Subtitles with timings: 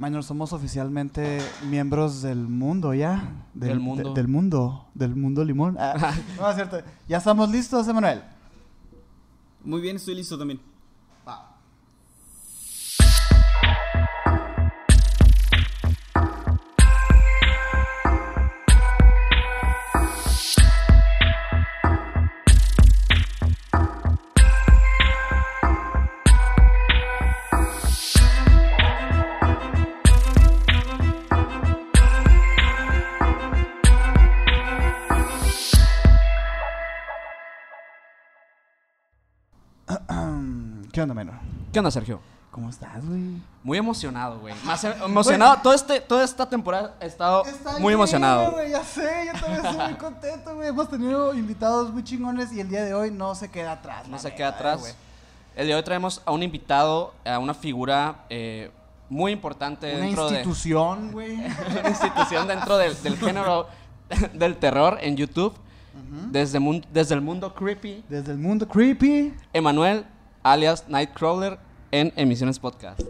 [0.00, 3.44] Minor, somos oficialmente miembros del mundo ya.
[3.52, 4.14] Del mundo.
[4.14, 4.86] de- del mundo.
[4.94, 5.76] Del mundo limón.
[5.78, 6.78] Ah, no, es cierto.
[7.06, 8.22] ¿Ya estamos listos, Emanuel?
[9.62, 10.58] Muy bien, estoy listo también.
[41.00, 41.34] ¿Qué onda, Minor?
[41.72, 42.20] ¿Qué onda, Sergio?
[42.50, 43.22] ¿Cómo estás, güey?
[43.62, 44.54] Muy emocionado, güey.
[44.64, 45.56] Más em- emocionado.
[45.62, 47.42] Todo este, toda esta temporada he estado
[47.78, 48.52] muy emocionado.
[48.52, 50.68] güey, ya sé, yo también estoy muy contento, güey.
[50.68, 54.08] Hemos tenido invitados muy chingones y el día de hoy no se queda atrás.
[54.08, 54.80] No se neta, queda atrás.
[54.80, 54.92] güey.
[55.56, 58.70] El día de hoy traemos a un invitado, a una figura eh,
[59.08, 61.36] muy importante Una dentro institución, güey.
[61.36, 63.68] una institución dentro del, del género
[64.34, 65.54] del terror en YouTube.
[66.30, 66.58] desde
[67.14, 69.32] el mundo creepy, Desde el mundo creepy.
[69.54, 70.04] Emanuel,
[70.42, 71.58] alias Nightcrawler,
[71.90, 73.00] en Emisiones Podcast.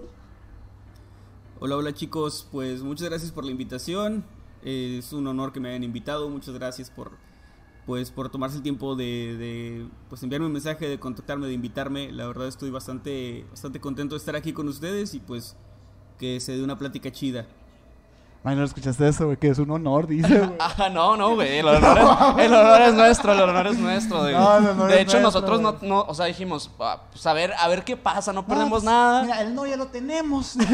[1.60, 4.24] Hola, hola chicos, pues muchas gracias por la invitación.
[4.64, 6.28] Es un honor que me hayan invitado.
[6.28, 7.12] Muchas gracias por
[7.86, 12.12] pues por tomarse el tiempo de, de, pues enviarme un mensaje, de contactarme, de invitarme.
[12.12, 15.56] La verdad estoy bastante bastante contento de estar aquí con ustedes y pues
[16.18, 17.46] que se dé una plática chida.
[18.42, 19.36] Minor, ¿escuchaste eso, güey?
[19.36, 20.52] Que es un honor, dice, güey.
[20.58, 21.58] Ah, no, no, güey.
[21.58, 24.20] El honor, es, el honor es nuestro, el honor es nuestro.
[24.20, 24.32] güey.
[24.32, 27.26] No, el honor de es hecho, nuestro, nosotros no, no, o sea, dijimos, ah, pues
[27.26, 29.22] a ver, a ver qué pasa, no No, perdemos pues, nada.
[29.24, 30.56] Mira, el no ya lo tenemos.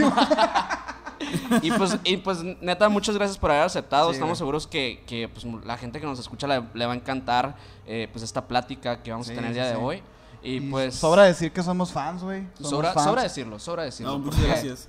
[1.62, 4.11] Y pues, y pues, neta, muchas gracias por haber aceptado.
[4.11, 4.39] Sí, Estamos güey.
[4.39, 8.06] seguros que, que, pues, la gente que nos escucha le, le va a encantar eh,
[8.12, 9.80] pues esta plática que vamos Sí, a tener el sí, día de sí.
[9.83, 10.03] hoy.
[10.42, 12.47] Y, pues, Sobra decir que somos fans, güey.
[12.61, 13.06] Sobra, fans.
[13.06, 14.12] sobra decirlo, sobra decirlo.
[14.12, 14.89] No, muchas gracias.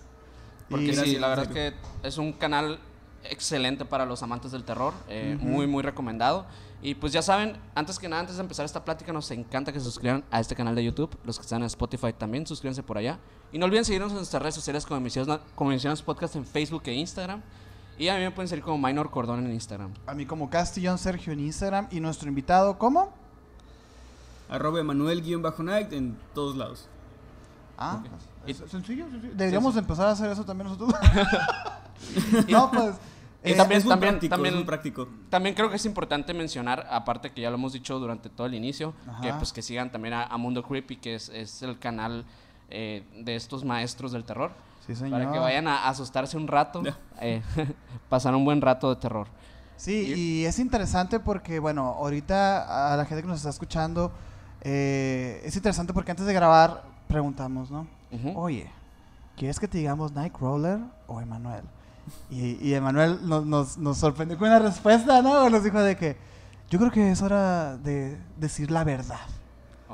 [0.70, 1.74] Porque Y- sí, Gracias, la verdad es que
[2.08, 2.80] es un canal
[3.24, 6.46] excelente para los amantes del terror, eh, muy, muy recomendado.
[6.82, 9.80] Y pues ya saben, antes que nada, antes de empezar esta plática, nos encanta que
[9.80, 11.10] se suscriban a este canal de YouTube.
[11.26, 13.18] Los que están en Spotify también, suscríbanse por allá.
[13.52, 16.84] Y no olviden seguirnos en nuestras redes sociales como Emisiones, como Emisiones Podcast en Facebook
[16.86, 17.42] e Instagram.
[17.98, 19.92] Y a mí me pueden seguir como Minor Cordón en Instagram.
[20.06, 21.88] A mí como Castillón Sergio en Instagram.
[21.90, 23.12] Y nuestro invitado, ¿cómo?
[24.50, 26.88] Arroba Emanuel-Night en todos lados.
[27.78, 28.12] Ah, Ok.
[28.48, 29.34] es- Y- sencillo, sencillo.
[29.36, 29.80] Deberíamos sí.
[29.80, 30.94] empezar a hacer eso también nosotros.
[32.50, 32.96] no, pues.
[33.44, 35.08] Y eh, también- es muy también- práctico, también- es muy práctico.
[35.30, 38.56] También creo que es importante mencionar, aparte que ya lo hemos dicho durante todo el
[38.56, 39.22] inicio, Ajá.
[39.22, 42.26] que pues que sigan también a, a Mundo Creepy, que es, es el canal
[42.70, 44.52] eh, de estos maestros del terror.
[44.86, 45.20] Sí, señor.
[45.20, 46.82] Para que vayan a asustarse un rato,
[47.22, 47.42] eh,
[48.10, 49.28] pasar un buen rato de terror.
[49.78, 54.12] Sí, y es interesante porque, bueno, ahorita a la gente que nos está escuchando,
[54.62, 57.88] eh, es interesante porque antes de grabar preguntamos, ¿no?
[58.36, 58.70] Oye,
[59.36, 61.64] ¿quieres que te digamos Nightcrawler o Emanuel?
[62.30, 65.50] Y, y Emanuel nos, nos, nos sorprendió con una respuesta, ¿no?
[65.50, 66.18] Nos dijo de que
[66.70, 69.20] yo creo que es hora de decir la verdad.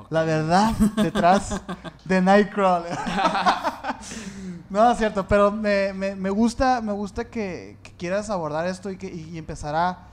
[0.09, 1.62] La verdad detrás
[2.06, 2.97] de Nightcrawler.
[4.69, 8.90] no, es cierto, pero me, me, me gusta, me gusta que, que quieras abordar esto
[8.90, 10.07] y, que, y empezar a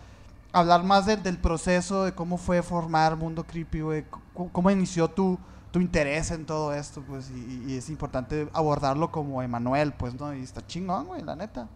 [0.52, 4.04] hablar más del- del proceso, de cómo fue formar Mundo Creepy, güey.
[4.52, 5.38] Cómo inició tu,
[5.70, 7.30] tu interés en todo esto, pues.
[7.30, 10.34] Y, y es importante abordarlo como Emanuel, pues, ¿no?
[10.34, 11.68] Y está chingón, güey, la neta.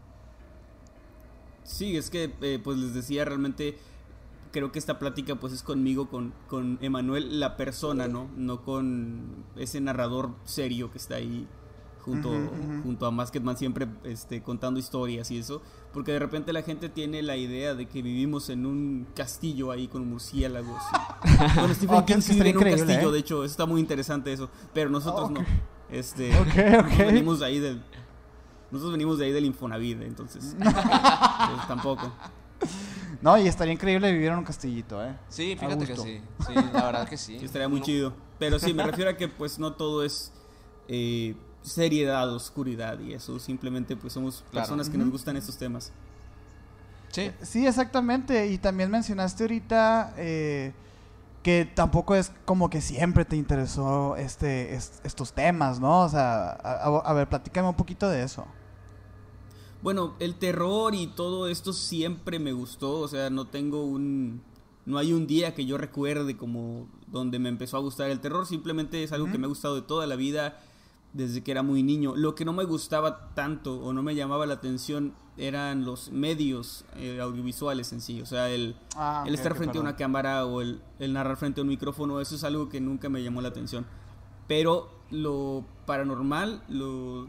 [1.65, 3.79] Sí, es que, eh, pues les decía, realmente
[4.53, 8.29] creo que esta plática pues es conmigo, con, con Emanuel, la persona, ¿no?
[8.37, 11.49] No con ese narrador serio que está ahí
[12.05, 12.31] junto,
[12.85, 15.61] junto a Masketman siempre este, contando historias y eso.
[15.95, 19.87] Porque de repente la gente tiene la idea de que vivimos en un castillo ahí
[19.89, 20.83] con murciélagos.
[21.25, 23.13] y- Bueno, Stephen Oh, King sí vive estaría en un increíble, castillo, ¿eh?
[23.13, 24.51] de hecho, eso está muy interesante eso.
[24.75, 25.41] Pero nosotros no.
[25.91, 26.57] Este, Ok, ok.
[26.57, 27.83] nosotros venimos de ahí del...
[28.73, 30.57] Nosotros venimos de ahí del Infonavit, entonces...
[30.61, 32.13] pues, tampoco.
[33.23, 35.15] No, y estaría increíble vivir en un castillito, ¿eh?
[35.29, 36.21] Sí, A fíjate que sí.
[36.47, 37.39] Sí, la verdad que sí.
[37.39, 38.13] Sí, estaría muy No- chido.
[38.41, 40.33] Pero sí, me refiero a que pues no todo es
[40.89, 43.41] eh, seriedad, oscuridad y eso.
[43.41, 44.65] Simplemente pues somos Claro.
[44.67, 45.91] personas que nos gustan estos temas.
[47.11, 47.33] Sí.
[47.43, 48.47] Sí, exactamente.
[48.49, 50.73] Y también mencionaste ahorita eh,
[51.43, 56.03] que tampoco es como que siempre te interesó este, est- estos temas, ¿no?
[56.03, 58.47] O sea, a, a- a ver, platícame un poquito de eso.
[59.83, 63.01] Bueno, el terror y todo esto siempre me gustó.
[63.01, 64.43] O sea, no tengo un...
[64.87, 68.47] No hay un día que yo recuerde como donde me empezó a gustar el terror.
[68.47, 70.59] Simplemente es algo que me ha gustado de toda la vida
[71.15, 72.15] desde que era muy niño.
[72.17, 76.85] Lo que no me gustaba tanto o no me llamaba la atención eran los medios
[76.97, 78.21] eh, audiovisuales en sí.
[78.21, 81.61] O sea, el, Ah, el estar frente a una cámara o el, el narrar frente
[81.61, 83.87] a un micrófono, eso es algo que nunca me llamó la atención.
[84.47, 87.29] Pero lo paranormal, lo,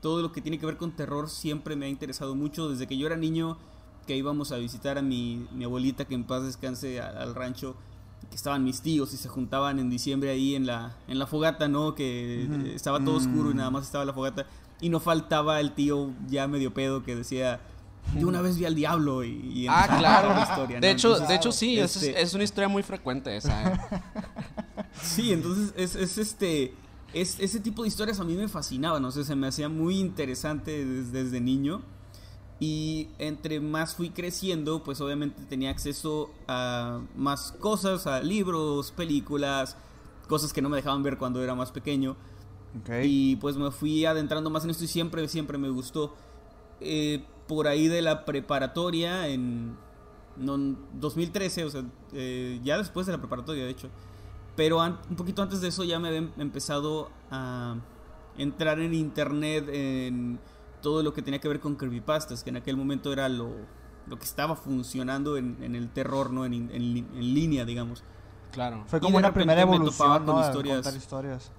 [0.00, 2.68] todo lo que tiene que ver con terror siempre me ha interesado mucho.
[2.68, 3.58] Desde que yo era niño,
[4.06, 7.74] que íbamos a visitar a mi, mi abuelita, que en paz descanse, a- al rancho,
[8.30, 11.68] que estaban mis tíos y se juntaban en diciembre ahí en la, en la fogata,
[11.68, 11.94] ¿no?
[11.94, 13.56] Que estaba todo oscuro y Mm.
[13.58, 14.46] nada más estaba la fogata.
[14.80, 17.60] Y no faltaba el tío ya medio pedo que decía,
[18.14, 20.28] de una vez vi al diablo y, y Ah, claro.
[20.34, 20.80] la historia, ¿no?
[20.80, 23.72] De hecho, Entonces, de hecho sí, es, este- es una historia muy frecuente esa.
[23.72, 23.80] ¿eh?
[25.02, 26.74] Sí, entonces es, es este.
[27.12, 29.98] Es, ese tipo de historias a mí me fascinaban, no sé, se me hacía muy
[29.98, 31.82] interesante desde, desde niño.
[32.58, 39.76] Y entre más fui creciendo, pues obviamente tenía acceso a más cosas, a libros, películas,
[40.26, 42.16] cosas que no me dejaban ver cuando era más pequeño.
[43.04, 46.14] Y pues me fui adentrando más en esto y siempre, siempre me gustó.
[46.80, 49.76] Eh, por ahí de la preparatoria, en
[50.36, 53.88] no, en 2013, o sea, eh, ya después de la preparatoria, de hecho.
[54.56, 57.76] Pero un poquito antes de eso ya me había em- empezado a
[58.38, 60.38] entrar en internet, en
[60.82, 63.50] todo lo que tenía que ver con creepypastas, que en aquel momento era lo,
[64.06, 66.44] lo que estaba funcionando en, en el terror, ¿no?
[66.44, 68.02] En, en, en- línea, digamos.
[68.52, 68.84] Claro.
[68.86, 70.40] Fue como una primera evolución, con ¿no?
[70.46, 70.76] historias.
[70.82, 71.50] contar historias.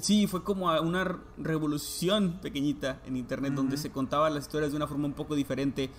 [0.00, 4.76] Sí, fue como a- una revolución pequeñita en internet donde se contaban las historias de
[4.76, 5.90] una forma un poco diferente,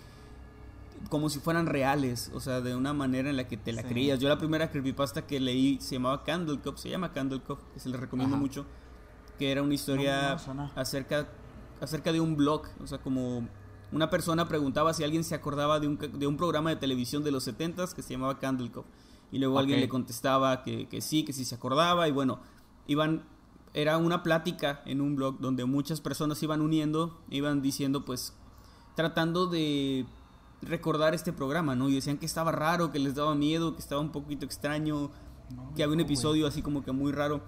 [1.10, 3.88] como si fueran reales, o sea, de una manera en la que te la Sí.
[3.88, 4.20] creías.
[4.20, 7.80] Yo la primera creepypasta que leí se llamaba Candle Cup, se llama Candle Cup, que
[7.80, 8.42] se les recomiendo Ajá.
[8.42, 8.66] mucho,
[9.40, 11.28] que era una historia No, no acerca
[11.82, 13.48] acerca de un blog, o sea, como
[13.92, 17.24] una persona preguntaba si alguien se acordaba de un, ca- de un programa de televisión
[17.24, 18.86] de los 70s que se llamaba Candle Cup.
[19.32, 22.08] Y luego alguien le contestaba que, que sí, que sí se acordaba.
[22.08, 22.40] Y bueno,
[22.88, 23.24] iban,
[23.74, 28.34] era una plática en un blog donde muchas personas se iban uniendo, iban diciendo pues,
[28.96, 30.06] tratando de
[30.62, 31.90] recordar este programa, ¿no?
[31.90, 35.12] Y decían que estaba raro, que les daba miedo, que estaba un poquito extraño,
[35.56, 37.42] No, que había un no, episodio así como que muy raro.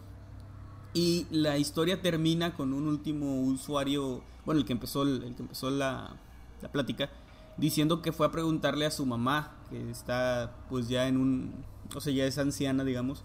[0.93, 5.69] Y la historia termina con un último usuario, bueno, el que empezó, el, que empezó
[5.69, 6.15] la,
[6.61, 7.09] la plática,
[7.57, 11.53] diciendo que fue a preguntarle a su mamá, que está pues ya en un,
[11.95, 13.23] o sea, ya es anciana, digamos,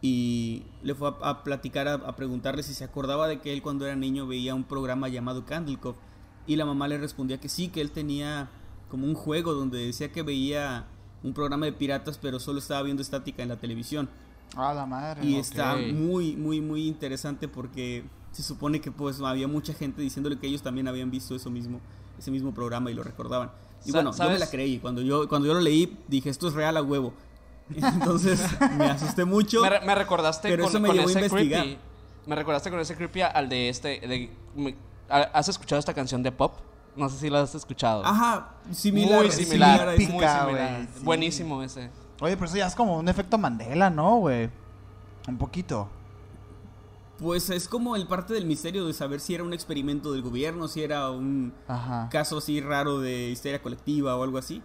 [0.00, 3.96] y le fue a, platicar, a, preguntarle si se acordaba de que él cuando era
[3.96, 5.96] niño veía un programa llamado Candle Cup,
[6.46, 8.50] y la mamá le respondía que sí, que él tenía
[8.90, 10.86] como un juego donde decía que veía
[11.22, 14.10] un programa de piratas, pero solo estaba viendo estática en la televisión.
[14.56, 15.24] Ah, la madre.
[15.26, 15.40] Y ok.
[15.40, 20.46] está muy, muy, muy interesante porque se supone que pues había mucha gente diciéndole que
[20.46, 21.80] ellos también habían visto eso mismo,
[22.18, 23.50] ese mismo programa y lo recordaban.
[23.84, 24.40] Y Sa- bueno, yo me ¿sabes?
[24.40, 24.78] la creí.
[24.78, 27.12] Cuando yo, cuando yo lo leí, dije, esto es real a huevo.
[27.74, 28.40] Entonces
[28.76, 29.62] me asusté mucho.
[29.62, 31.62] Me, re- me recordaste pero con, eso me con llevó a ese investigar.
[31.62, 31.80] creepy.
[32.26, 34.00] Me recordaste con ese creepy al de este.
[34.00, 34.76] de- me-
[35.08, 36.54] ¿Has escuchado esta canción de pop?
[36.96, 38.04] No sé si la has escuchado.
[38.06, 39.20] Ajá, similar.
[39.22, 39.80] muy similar.
[39.80, 40.06] a muy ese.
[40.06, 40.88] Típica, similar.
[40.94, 41.00] sí.
[41.04, 41.90] Buenísimo ese.
[42.24, 44.50] Oye, pero eso ya es como un efecto Mandela, ¿no, güey?
[45.28, 45.88] Un poquito.
[47.18, 50.66] Pues es como el parte del misterio de saber si era un experimento del gobierno,
[50.66, 52.08] si era un Ajá.
[52.10, 54.62] caso así raro de histeria colectiva o algo así.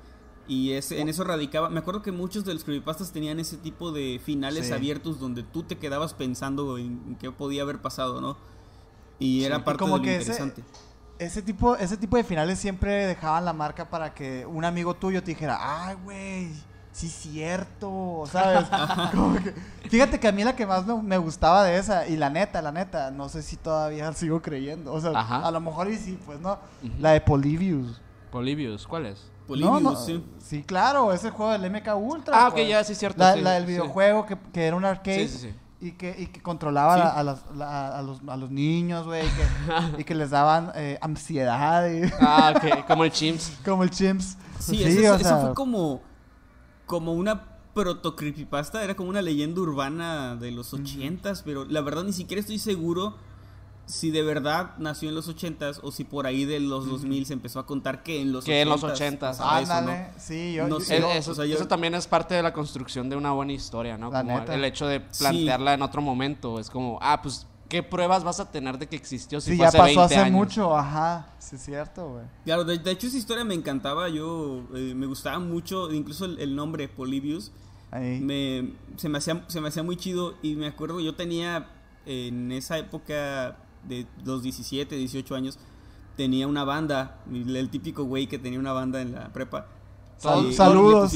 [0.47, 1.69] Y ese, en eso radicaba.
[1.69, 4.73] Me acuerdo que muchos de los creepypastas tenían ese tipo de finales Sí.
[4.73, 8.35] abiertos donde tú te quedabas pensando en, qué podía haber pasado, ¿no?
[9.19, 10.63] Y Sí, era y parte como de lo que ese- interesante.
[11.19, 15.21] Ese tipo, ese tipo de finales siempre dejaban la marca para que un amigo tuyo
[15.21, 16.49] te dijera, ay, güey,
[17.07, 18.65] sí cierto, ¿sabes?
[19.11, 19.53] Como que-
[19.89, 22.61] fíjate que a mí la que más me, me gustaba de esa, y la neta,
[22.61, 25.47] la neta, no sé si todavía sigo creyendo, o sea, Ajá.
[25.47, 26.57] a lo mejor y sí, pues no,
[26.99, 28.01] la de Polybius.
[28.31, 29.25] Polybius, ¿cuál es?
[29.47, 30.23] Polybius, No, no, sí.
[30.39, 32.35] sí, claro, ese juego del MK Ultra.
[32.43, 32.69] Ah, ok, pues.
[32.69, 33.17] ya, sí, cierto.
[33.19, 33.69] La, sí, la del sí.
[33.71, 35.27] videojuego que, que era un arcade.
[35.27, 35.55] Sí, sí, sí.
[35.81, 37.01] Y que, y que controlaba Sí.
[37.01, 39.25] a, a las- la- a los, a los niños, güey.
[39.25, 41.89] y que- y que les daban eh, ansiedad.
[41.89, 43.53] y- Ah, ok, como el Chimps.
[43.65, 44.37] como el chimps.
[44.59, 46.01] Sí, Sí, eso, o eso sea, fue como,
[46.89, 47.43] como una
[47.75, 52.41] proto creepypasta, era como una leyenda urbana de los ochentas, pero la verdad ni siquiera
[52.41, 53.15] estoy seguro
[53.85, 57.33] si de verdad nació en los ochentas o si por ahí de los 2000 se
[57.33, 59.37] empezó a contar que en los Que en los ochentas ochentas.
[59.37, 59.77] pasaba eso, ¿no?
[59.91, 61.17] Ándale, sí, yo, No yo- sé.
[61.17, 63.97] Eso, o sea, yo- eso también es parte de la construcción de una buena historia,
[63.97, 64.09] ¿no?
[64.11, 64.55] La Como neta.
[64.55, 65.19] el hecho de Sí.
[65.19, 66.59] plantearla en otro momento.
[66.59, 69.63] Es como, ah, pues, ¿qué pruebas vas a tener de que existió si sí, fue
[69.63, 70.31] ya hace pasó 20 hace años?
[70.33, 71.27] mucho, ajá.
[71.39, 72.25] Sí, es cierto, güey.
[72.43, 76.39] Claro, de, de hecho esa historia me encantaba, yo eh, me gustaba mucho, incluso el,
[76.39, 77.51] el nombre Polybius,
[77.91, 78.19] Ahí.
[78.19, 81.69] me, se, me hacía, se me hacía muy chido y me acuerdo, yo tenía
[82.05, 83.57] en esa época
[83.87, 85.59] de los 17, 18 años,
[86.17, 89.67] tenía una banda, el, el típico güey que tenía una banda en la prepa.
[90.17, 91.11] Sal- saludos.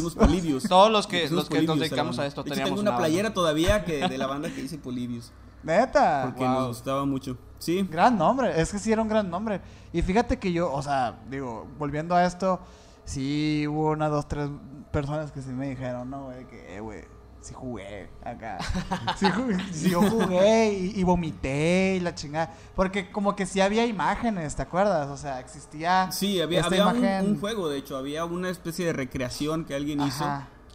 [0.70, 2.98] Todos los que, pusimos los que nos dedicamos a esto De hecho, teníamos tengo una,
[2.98, 5.32] playera todavía que de la banda que dice Polybius,
[5.64, 6.24] Neta.
[6.26, 6.54] porque wow.
[6.54, 7.38] nos gustaba mucho.
[7.60, 9.62] Sí, Gran nombre, es que sí era un gran nombre.
[9.94, 12.60] Y fíjate que yo, o sea, digo, volviendo a esto,
[13.06, 14.50] sí hubo una, dos, tres
[14.92, 17.02] personas que sí me dijeron, no, güey, que, eh, güey,
[17.40, 18.58] sí jugué acá.
[19.18, 22.54] Sí, ju- sí, yo jugué y, y vomité y la chingada.
[22.76, 25.08] Porque como que sí había imágenes, ¿te acuerdas?
[25.10, 26.12] O sea, existía.
[26.12, 29.64] Sí, había, esta había un- imagen- un, juego, de hecho, había una especie de recreación
[29.66, 30.26] que alguien hizo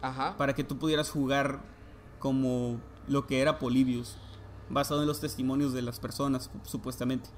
[0.01, 0.35] Ajá.
[0.37, 1.59] Para que tú pudieras jugar
[2.19, 2.77] como
[3.07, 4.17] lo que era Polybius,
[4.69, 7.29] basado en los testimonios de las personas, supuestamente.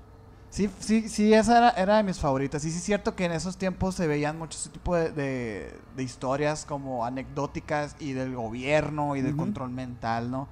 [0.49, 2.65] Sí, sí, sí, esa era, era de mis favoritas.
[2.65, 5.79] Y sí es cierto que en esos tiempos se veían mucho ese tipo de, de-
[5.95, 10.49] de historias como anecdóticas y del gobierno y del control mental, ¿no?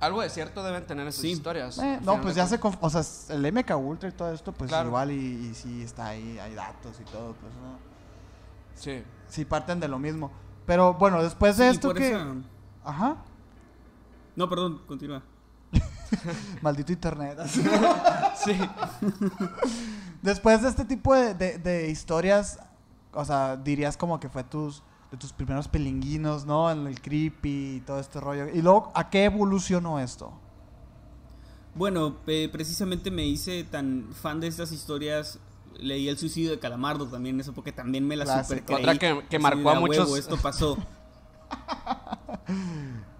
[0.00, 1.28] Algo de cierto deben tener esas Sí.
[1.32, 1.76] historias.
[1.78, 2.58] Eh, no, pues ya se...
[2.80, 3.02] O sea,
[3.36, 4.88] el MK Ultra y todo esto, pues Claro.
[4.88, 7.76] igual y, y sí está ahí, hay datos y todo, pues no.
[8.74, 9.02] Sí.
[9.28, 10.30] Sí parten de lo mismo.
[10.66, 12.08] Pero bueno, después de Sí, esto que...
[12.08, 12.34] esa-
[12.84, 13.16] Ajá.
[14.34, 15.22] No, perdón, continúa.
[16.62, 17.38] Maldito internet.
[18.44, 18.58] Sí.
[20.22, 22.58] Después de este tipo de, de- de historias,
[23.12, 26.70] o sea, dirías como que fue tus, de tus primeros pelinguinos, ¿no?
[26.70, 28.48] En el creepy y todo este rollo.
[28.48, 30.32] Y luego, ¿a qué evolucionó esto?
[31.74, 35.38] Bueno, eh, precisamente me hice tan fan de estas historias.
[35.78, 38.60] Leí El suicidio de Calamardo también en esa época, también me la Clásico.
[38.60, 38.80] super creí.
[38.80, 40.18] Otra que- que marcó a "A huevo, muchos".
[40.18, 40.76] esto pasó.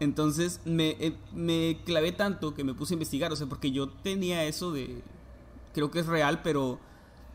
[0.00, 3.88] Entonces me, eh, me clavé tanto que me puse a investigar, o sea, porque yo
[3.88, 5.02] tenía eso de,
[5.72, 6.78] creo que es real, pero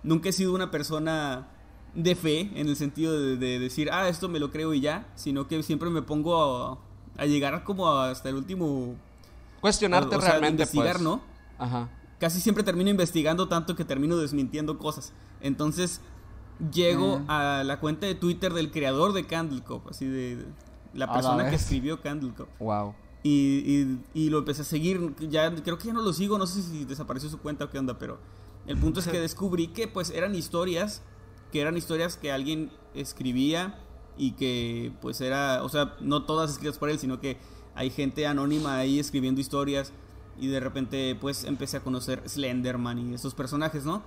[0.03, 1.47] nunca he sido una persona
[1.95, 5.07] de fe en el sentido de, de decir, ah, esto me lo creo y ya,
[5.15, 6.77] sino que siempre me pongo a,
[7.17, 8.95] a llegar como hasta el último...
[9.61, 11.03] Cuestionarte o sea, de realmente, investigar, pues.
[11.03, 11.21] ¿no?
[11.57, 11.89] Ajá.
[12.19, 15.11] casi siempre termino investigando tanto que termino desmintiendo cosas.
[15.41, 16.01] Entonces
[16.73, 17.25] llego Mm.
[17.29, 20.45] a la cuenta de Twitter del creador de Candle Cop, así de, de
[20.93, 22.47] la persona que escribió Candle Cop.
[22.59, 22.93] Wow.
[23.23, 25.15] Y, y- y lo empecé a seguir.
[25.29, 27.77] Ya creo que ya no lo sigo, no sé si desapareció su cuenta o qué
[27.79, 28.17] onda, pero
[28.65, 31.01] el punto es que descubrí que pues eran historias,
[31.51, 33.77] que eran historias que alguien escribía
[34.17, 37.37] y que pues era, o sea, no todas escritas por él, sino que
[37.75, 39.91] hay gente anónima ahí escribiendo historias
[40.39, 44.01] y de repente pues empecé a conocer Slenderman y esos personajes, ¿no?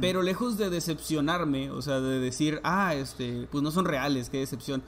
[0.00, 4.38] Pero lejos de decepcionarme, o sea, de decir, ah, este, pues no son reales, qué
[4.38, 4.82] decepción.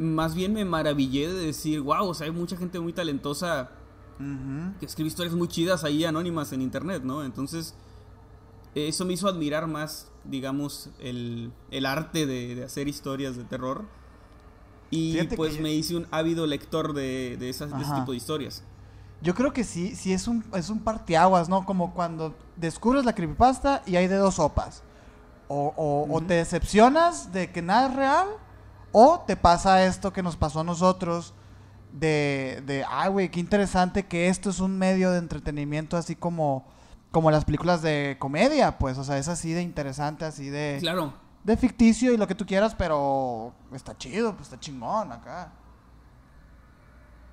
[0.00, 3.70] Más bien me maravillé de decir, wow, o sea, hay mucha gente muy talentosa
[4.78, 7.24] que escribe historias muy chidas ahí anónimas en internet, ¿no?
[7.24, 7.74] Entonces,
[8.74, 13.84] eso me hizo admirar más, digamos, el, el arte de, de hacer historias de terror.
[14.90, 18.12] Y Fíjate pues yo- me hice un ávido lector de, de, esas, de ese tipo
[18.12, 18.62] de historias.
[19.22, 21.64] Yo creo que sí, sí es un, es un parteaguas, ¿no?
[21.66, 24.82] Como cuando descubres la creepypasta y hay de dos sopas.
[25.48, 28.28] O, o- o te decepcionas de que nada es real,
[28.92, 31.34] o te pasa esto que nos pasó a nosotros,
[31.92, 36.66] de, de ay, güey, qué interesante que esto es un medio de entretenimiento así como,
[37.10, 41.12] como las películas de comedia, pues, o sea, es así de interesante, así de, Claro,
[41.44, 45.52] de ficticio y lo que tú quieras, pero está chido, pues está chingón acá.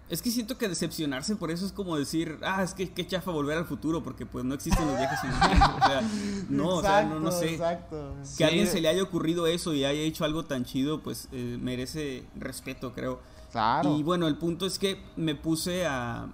[0.10, 3.32] Es que siento que decepcionarse por eso es como decir, ah, es que qué chafa
[3.32, 5.76] volver al futuro, porque pues no existen los viajes en el tiempo.
[5.76, 6.02] O sea,
[6.50, 7.52] no, o sea, no, no sé.
[7.54, 8.16] Exacto.
[8.22, 8.44] Que Sí.
[8.44, 11.58] a alguien se le haya ocurrido eso y haya hecho algo tan chido, pues eh,
[11.62, 13.20] merece respeto, creo.
[13.52, 13.98] Claro.
[13.98, 16.30] Y bueno, el punto es que me puse a,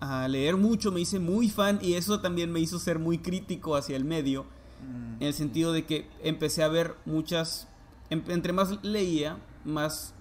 [0.00, 3.74] a leer mucho, me hice muy fan y eso también me hizo ser muy crítico
[3.76, 4.44] hacia el medio,
[4.82, 5.22] Mm.
[5.22, 7.66] en el sentido de que empecé a ver muchas,
[8.10, 10.12] em- entre más leía, más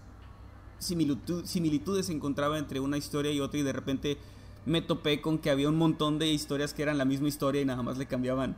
[0.84, 4.18] similitud- similitudes encontraba entre una historia y otra y de repente
[4.66, 7.66] me topé con que había un montón de historias que eran la misma historia y
[7.66, 8.56] nada más le cambiaban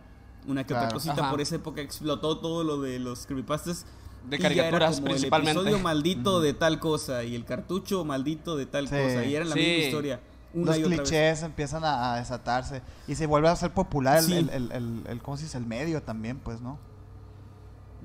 [0.47, 1.13] una que otra cosita.
[1.13, 1.31] Ajá.
[1.31, 3.85] Por esa época explotó todo lo de los creepypastas.
[4.29, 5.51] De y ya era caricaturas como principalmente.
[5.51, 8.95] El episodio maldito de tal cosa y el cartucho maldito de tal Sí.
[8.95, 9.25] cosa.
[9.25, 9.59] Y eran la Sí.
[9.61, 10.19] misma historia.
[10.53, 11.01] Una los y otra vez.
[11.09, 14.33] clichés empiezan a, a desatarse y se vuelve a ser popular Sí.
[14.33, 15.57] el, el, el- el- ¿cómo se dice?
[15.57, 16.79] el medio también, pues, ¿no?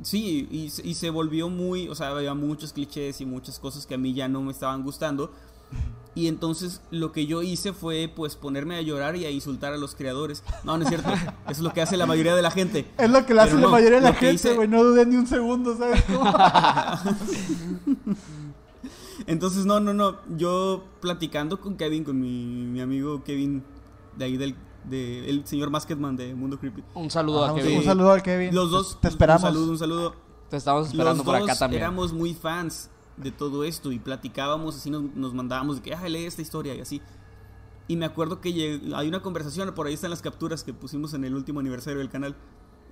[0.02, 3.86] Sí, y, se- y se volvió muy, o sea, había muchos clichés y muchas cosas
[3.86, 5.30] que a mí ya no me estaban gustando.
[6.14, 9.76] Y entonces lo que yo hice fue pues ponerme a llorar y a insultar a
[9.76, 10.42] los creadores.
[10.64, 11.08] No, no es cierto.
[11.12, 12.90] Eso es lo que hace la mayoría de la gente.
[12.98, 15.16] Es lo que le hace la mayoría de la gente, hice- güey, no duden ni
[15.16, 16.24] un segundo, ¿sabes cómo?
[19.26, 20.16] Entonces, no, no, no.
[20.36, 23.62] Yo platicando con Kevin, con mi, mi amigo Kevin,
[24.16, 26.82] de ahí del de, el señor Masketman de Mundo Creepy.
[26.94, 27.78] Un saludo Ajá, a un, Kevin.
[27.78, 28.54] un saludo al Kevin.
[28.54, 29.42] Los dos, Te esperamos.
[29.42, 30.14] Un saludo, un saludo.
[30.48, 31.82] Te estamos esperando los por acá dos también.
[31.82, 36.08] éramos muy fans de todo esto y platicábamos, así nos, nos mandábamos de que, ah,
[36.08, 37.00] lee esta historia y así.
[37.86, 41.24] Y me acuerdo que hay una conversación, por ahí están las capturas que pusimos en
[41.24, 42.34] el último aniversario del canal.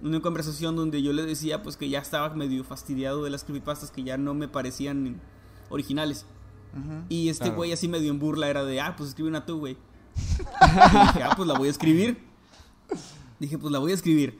[0.03, 3.91] Una conversación donde yo le decía pues que ya estaba medio fastidiado de las creepypastas
[3.91, 5.21] que ya no me parecían
[5.71, 6.27] originales.
[7.09, 7.57] Y este Claro.
[7.57, 9.77] güey así medio en burla era de, ah, pues escribe una tú, güey.
[10.19, 12.19] Dije, ah, pues la voy a escribir.
[13.39, 14.39] Dije, pues la voy a escribir.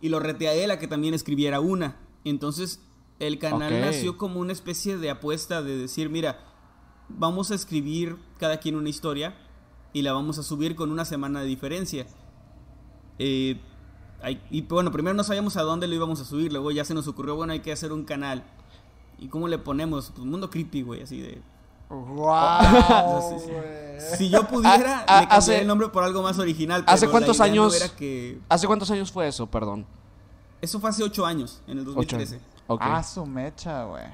[0.00, 1.96] Y lo reté a él a que también escribiera una.
[2.24, 2.80] Entonces,
[3.18, 6.40] el canal nació como una especie de apuesta de decir, mira,
[7.08, 9.36] vamos a escribir cada quien una historia
[9.92, 12.06] y la vamos a subir con una semana de diferencia.
[13.18, 13.58] Eh,
[14.22, 16.94] hay- y bueno, primero no sabíamos a dónde lo íbamos a subir, luego ya se
[16.94, 18.44] nos ocurrió, bueno, hay que hacer un canal.
[19.18, 20.10] ¿Y cómo le ponemos?
[20.14, 21.40] Pues mundo creepy, güey, así de...
[21.88, 23.38] ¡Wow!
[23.38, 23.50] Sí, sí.
[23.52, 23.86] güey.
[24.18, 26.84] Si yo pudiera, Ah, ah, le hace- el nombre por algo más original.
[26.86, 27.92] ¿Hace pero cuántos no años?
[27.96, 28.40] que...
[28.48, 29.46] ¿Hace cuántos años fue eso?
[29.46, 29.86] Perdón.
[30.60, 31.94] Eso fue hace ocho años, en el Ocho.
[31.96, 32.40] 2013.
[32.66, 32.80] Ok.
[32.84, 34.04] Ah, su mecha, güey.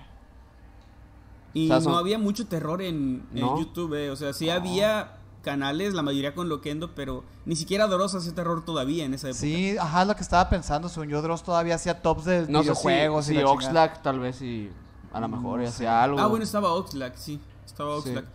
[1.55, 3.59] Y O sea, son- no había mucho terror en, en ¿No?
[3.59, 4.11] YouTube, eh.
[4.11, 8.65] o sea, sí había canales, la mayoría con Loquendo, pero ni siquiera Dross hace terror
[8.65, 9.41] todavía en esa época.
[9.41, 10.89] Sí, ajá, lo que estaba pensando.
[10.89, 13.43] Según yo, Dross todavía hacía tops de no sé videojuegos si, y si.
[13.43, 14.71] Oxlack tal vez y
[15.13, 16.19] a lo mejor No hacía algo.
[16.21, 17.41] Ah, bueno, estaba Oxlack, sí,
[17.73, 18.09] estaba Sí.
[18.11, 18.27] Oxlack.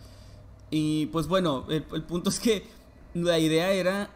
[0.70, 2.66] Y pues bueno, el, el punto es que
[3.14, 4.10] la idea era,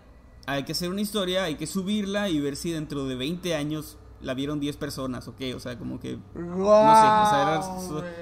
[0.47, 3.97] hay que hacer una historia, hay que subirla y ver si dentro de 20 años
[4.21, 8.13] la vieron 10 personas, ok, o sea, como que ¡Guau, o sea, era-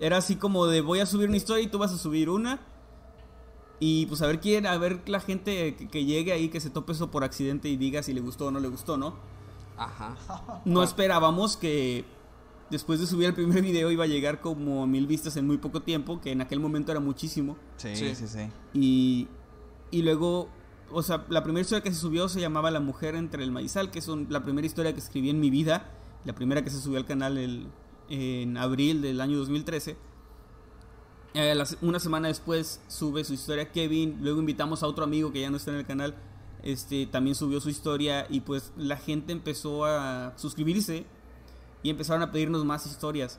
[0.00, 2.60] era así como de voy a subir una historia y tú vas a subir una.
[3.80, 6.70] Y pues a ver quién, a ver la gente que, que llegue ahí, que se
[6.70, 9.14] tope eso por accidente y diga si le gustó o no le gustó, ¿no?
[9.76, 10.16] Ajá.
[10.64, 12.04] No esperábamos que
[12.74, 15.56] después de subir el primer video iba a llegar como a mil vistas en muy
[15.58, 17.56] poco tiempo, que en aquel momento era muchísimo.
[17.76, 18.14] Sí, Sí.
[18.14, 18.38] sí, sí.
[18.74, 19.28] Y,
[19.90, 20.48] y luego,
[20.90, 23.90] o sea, la primera historia que se subió se llamaba La mujer entre el maizal,
[23.90, 25.90] que es un- la primera historia que escribí en mi vida,
[26.24, 27.66] la primera que se subió al canal el-
[28.10, 29.96] en abril del año 2013.
[31.34, 35.40] Eh, la una semana después sube su historia Kevin, luego invitamos a otro amigo que
[35.40, 36.14] ya no está en el canal,
[36.62, 41.04] este también subió su historia y pues la gente empezó a suscribirse
[41.84, 43.38] y empezaron a pedirnos más historias.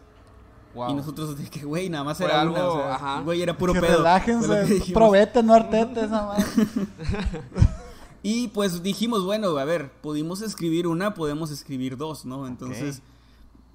[0.73, 0.91] Wow.
[0.91, 3.21] Y nosotros de que, güey, nada más Fue era algo, una, o sea, ajá.
[3.21, 3.97] güey, era puro que pedo.
[3.97, 6.45] relájense, probete, no artete esa madre.
[8.23, 12.47] Y pues dijimos, bueno, a ver, pudimos escribir una, podemos escribir dos, ¿no?
[12.47, 13.03] Entonces Ok.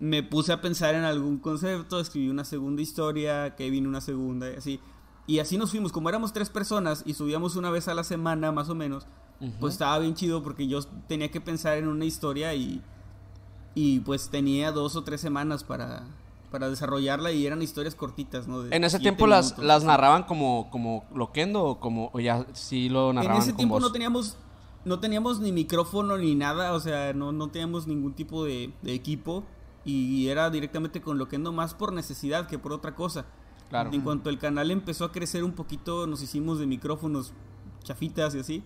[0.00, 4.56] me puse a pensar en algún concepto, escribí una segunda historia, Kevin una segunda y
[4.56, 4.80] así.
[5.28, 8.50] Y así nos fuimos, como éramos tres personas y subíamos una vez a la semana
[8.50, 9.06] más o menos,
[9.40, 9.52] Ujú.
[9.60, 12.82] pues estaba bien chido porque yo tenía que pensar en una historia y,
[13.74, 16.04] y pues tenía dos o tres semanas para,
[16.50, 18.62] para desarrollarla y eran historias cortitas, ¿no?
[18.62, 22.46] De En ese tiempo las, minutos, las narraban como, como loquendo o como o ya
[22.52, 23.82] sí lo En narraban ese con tiempo voz?
[23.82, 24.36] no teníamos
[24.84, 28.94] no teníamos ni micrófono ni nada, o sea, no, no teníamos ningún tipo de, de
[28.94, 29.44] equipo
[29.84, 33.26] y era directamente con Loquendo más por necesidad que por otra cosa.
[33.68, 33.90] Claro.
[33.92, 37.32] En cuanto el canal empezó a crecer un poquito, nos hicimos de micrófonos
[37.84, 38.64] chafitas y así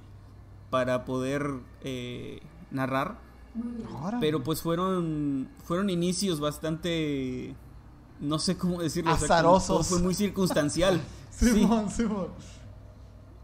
[0.71, 2.41] para poder eh,
[2.71, 3.19] narrar.
[4.21, 7.55] Pero pues fueron fueron inicios bastante
[8.21, 9.67] no sé cómo decirlo, o sea, Azarosos.
[9.67, 11.01] todo fue muy circunstancial.
[11.31, 11.51] sí.
[11.53, 12.29] Simón, Simón.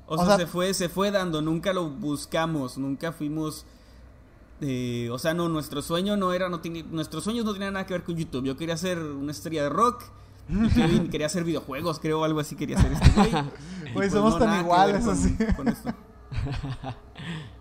[0.06, 3.64] O, O sea, sea- se fue, se fue dando, nunca lo buscamos, nunca fuimos.
[4.60, 7.94] eh, o sea, no, nuestro sueño no era, no nuestros sueños no tenían nada que
[7.94, 8.44] ver con YouTube.
[8.44, 10.02] Yo quería hacer una estrella de rock.
[10.48, 13.30] Y Kevin quería hacer videojuegos, creo, algo así quería hacer este güey.
[13.94, 15.36] Güey, somos tan iguales, con- así.
[15.56, 15.90] con esto.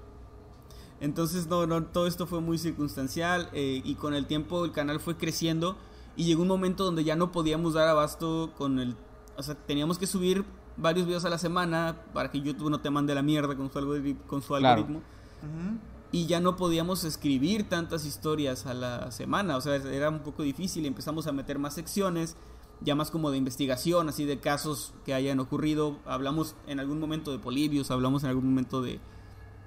[1.02, 5.00] Entonces, no, no, todo esto fue muy circunstancial eh, y con el tiempo el canal
[5.00, 5.78] fue creciendo
[6.18, 8.96] y llegó un momento donde ya no podíamos dar abasto con el...
[9.38, 10.44] O sea, teníamos que subir
[10.76, 13.80] varios videos a la semana para que YouTube no te mande la mierda con su,
[13.80, 14.68] algoritmo, con su Claro.
[14.82, 14.98] algoritmo.
[15.00, 15.78] Ujú.
[16.12, 20.42] Y ya no podíamos escribir tantas historias a la semana, o sea, era un poco
[20.42, 22.36] difícil empezamos a meter más secciones,
[22.82, 25.98] ya más como de investigación, así de casos que hayan ocurrido.
[26.06, 29.00] Hablamos en algún momento de Polibios, hablamos en algún momento de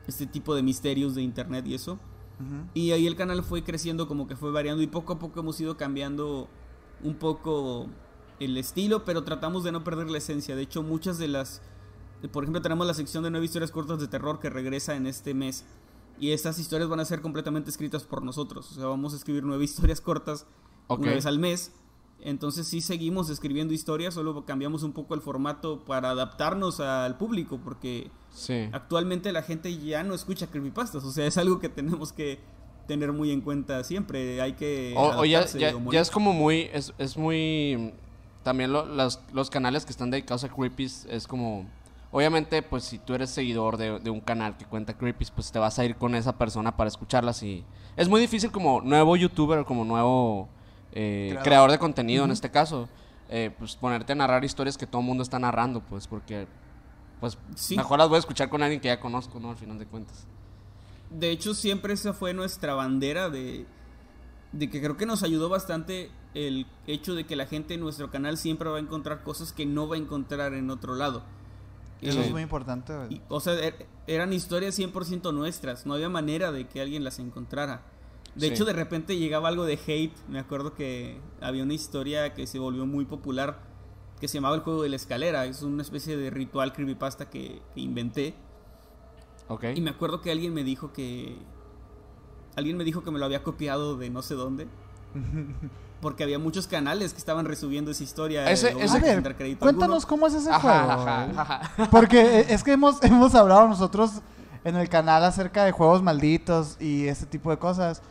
[0.07, 1.99] este tipo de misterios de internet y eso.
[2.75, 5.61] Y ahí el canal fue creciendo, como que fue variando y poco a poco hemos
[5.61, 6.49] ido cambiando
[7.05, 7.87] un poco
[8.41, 10.57] el estilo, pero tratamos de no perder la esencia.
[10.57, 11.63] De hecho, muchas de las...
[12.33, 15.35] Por ejemplo, tenemos la sección de nueve historias cortas de terror que regresa en este
[15.35, 15.65] mes.
[16.19, 18.73] Y estas historias van a ser completamente escritas por nosotros.
[18.73, 20.47] O sea, vamos a escribir nueve historias cortas
[20.89, 21.73] una vez al mes.
[22.25, 27.59] Entonces sí seguimos escribiendo historias, solo cambiamos un poco el formato para adaptarnos al público,
[27.63, 28.69] porque Sí.
[28.73, 32.39] actualmente la gente ya no escucha creepypastas, o sea, es algo que tenemos que
[32.87, 37.17] tener muy en cuenta siempre, hay que O, o ya, es como muy, es, es
[37.17, 37.93] muy,
[38.43, 41.67] también lo- los, los canales que están dedicados a creepies es como,
[42.11, 45.59] obviamente pues si tú eres seguidor de, de un canal que cuenta creepies, pues te
[45.59, 47.65] vas a ir con esa persona para escucharlas y
[47.97, 50.49] es muy difícil como nuevo youtuber o como nuevo
[50.93, 51.45] eh, Creador.
[51.45, 51.71] creador.
[51.73, 52.89] de contenido en este caso,
[53.29, 56.47] eh, pues ponerte a narrar historias que todo el mundo está narrando, pues porque
[57.21, 57.77] pues Sí.
[57.77, 59.51] mejor las voy a escuchar con alguien que ya conozco, ¿no?
[59.51, 60.27] Al final de cuentas.
[61.11, 63.65] De hecho, siempre esa fue nuestra bandera de,
[64.53, 68.11] de que creo que nos ayudó bastante el hecho de que la gente en nuestro
[68.11, 71.23] canal siempre va a encontrar cosas que no va a encontrar en otro lado.
[72.01, 72.93] Eso es muy importante.
[73.11, 77.19] Y, o sea, er- eran historias 100% nuestras, no había manera de que alguien las
[77.21, 77.83] encontrara.
[78.35, 78.53] De Sí.
[78.55, 82.59] hecho, de repente llegaba algo de hate, me acuerdo que había una historia que se
[82.59, 83.61] volvió muy popular,
[84.21, 85.45] que se llamaba el juego de la escalera.
[85.47, 88.35] Es una especie de ritual creepypasta que, que inventé.
[89.49, 89.65] Ok.
[89.75, 91.37] Y me acuerdo que alguien me dijo que.
[92.57, 94.67] Alguien me dijo que me lo había copiado de no sé dónde.
[96.01, 98.51] Porque había muchos canales que estaban resubiendo esa historia.
[98.51, 100.09] Ese- de- ese- A sin ver, dar crédito cuéntanos alguno.
[100.09, 100.91] cómo es ese Ajá, juego.
[101.03, 101.37] ajá, güey.
[101.39, 101.91] ajá.
[101.91, 104.21] Porque eh, es que hemos, hemos hablado nosotros
[104.65, 108.03] en el canal acerca de juegos malditos y ese tipo de cosas.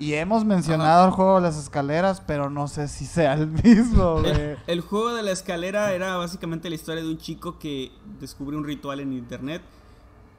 [0.00, 4.14] Y hemos mencionado el juego de las escaleras, pero no sé si sea el mismo,
[4.20, 4.30] güey.
[4.30, 8.56] El, el juego de la escalera era básicamente la historia de un chico que descubre
[8.56, 9.60] un ritual en internet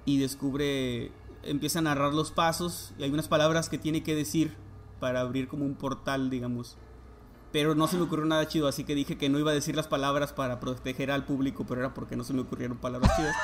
[0.03, 1.11] y descubre,
[1.43, 4.55] empieza a narrar los pasos y hay unas palabras que tiene que decir
[4.99, 6.75] para abrir como un portal, digamos.
[7.51, 9.75] Pero no se me ocurrió nada chido, así que dije que no iba a decir
[9.75, 13.35] las palabras para proteger al público, pero era porque no se me ocurrieron palabras chidas.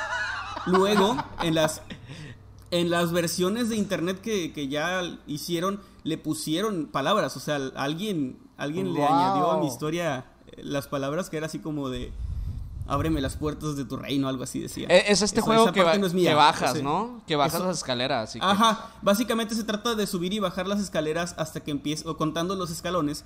[0.66, 1.82] Luego, en las,
[2.70, 7.36] en las versiones de internet que, que ya hicieron, le pusieron palabras.
[7.36, 11.58] O sea, alguien, alguien le añadió a mi historia eh, las palabras que era así
[11.58, 12.12] como de
[12.86, 14.86] ábreme las puertas de tu reino, algo así decía.
[14.88, 17.20] Eh, Es este Eso- juego que, ba- no es mía, que bajas, ¿no?
[17.26, 18.30] Que bajas eso- las escaleras.
[18.30, 22.06] Así que- Ajá, básicamente se trata de subir y bajar las escaleras hasta que empieces,
[22.06, 23.24] o contando los escalones,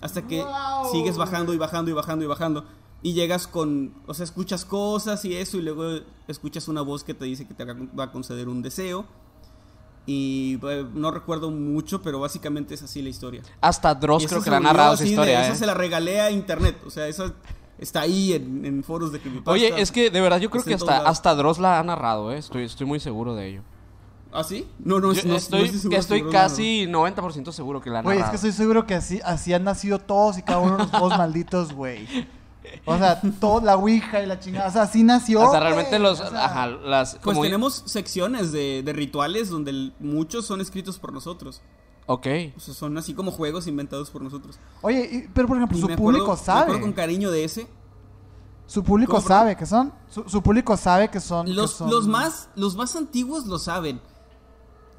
[0.00, 0.92] hasta que Wow.
[0.92, 2.64] sigues bajando y bajando y bajando y bajando.
[3.02, 7.14] Y llegas con, o sea, escuchas cosas y eso, y luego escuchas una voz que
[7.14, 9.06] te dice que te va a conceder un deseo.
[10.06, 13.42] Y eh, no recuerdo mucho, pero básicamente es así la historia.
[13.60, 15.42] Hasta Dross creo que le ha narrado esa de- historia.
[15.44, 15.56] Esa ¿eh?
[15.56, 17.32] se la regalé a internet, o sea, esa
[17.78, 19.50] está ahí en, en foros de creepypasta.
[19.52, 22.38] Oye, es que de verdad yo creo que hasta, hasta Dross la ha narrado, ¿eh?
[22.38, 23.62] Estoy, estoy muy seguro de ello.
[24.32, 24.66] ¿Ah, sí?
[24.78, 28.02] No, no, Yo no, no estoy seguro, estoy seguro, casi 90% seguro que la ha
[28.02, 28.34] Güey, narrado.
[28.34, 30.90] es que estoy seguro que así, así han nacido todos y cada uno de los
[30.90, 32.06] juegos malditos, güey.
[32.84, 34.68] O sea, todo, la Ouija y la chingada.
[34.68, 35.42] O sea, así nació.
[35.42, 36.02] O sea, realmente güey.
[36.02, 36.20] los...
[36.20, 37.12] O sea, ajá, las...
[37.14, 41.62] Pues como- tenemos secciones de, de rituales donde el- muchos son escritos por nosotros.
[42.06, 42.26] Ok.
[42.56, 44.58] O sea, son así como juegos inventados por nosotros.
[44.82, 46.80] Oye, y- pero por ejemplo, Y su me acuerdo- público Me acuerdo sabe.
[46.80, 47.66] con cariño de ese.
[48.66, 49.92] Su público sabe que son.
[50.08, 51.46] Su, su público sabe que son.
[51.46, 54.00] que son- los, más, los más antiguos lo saben.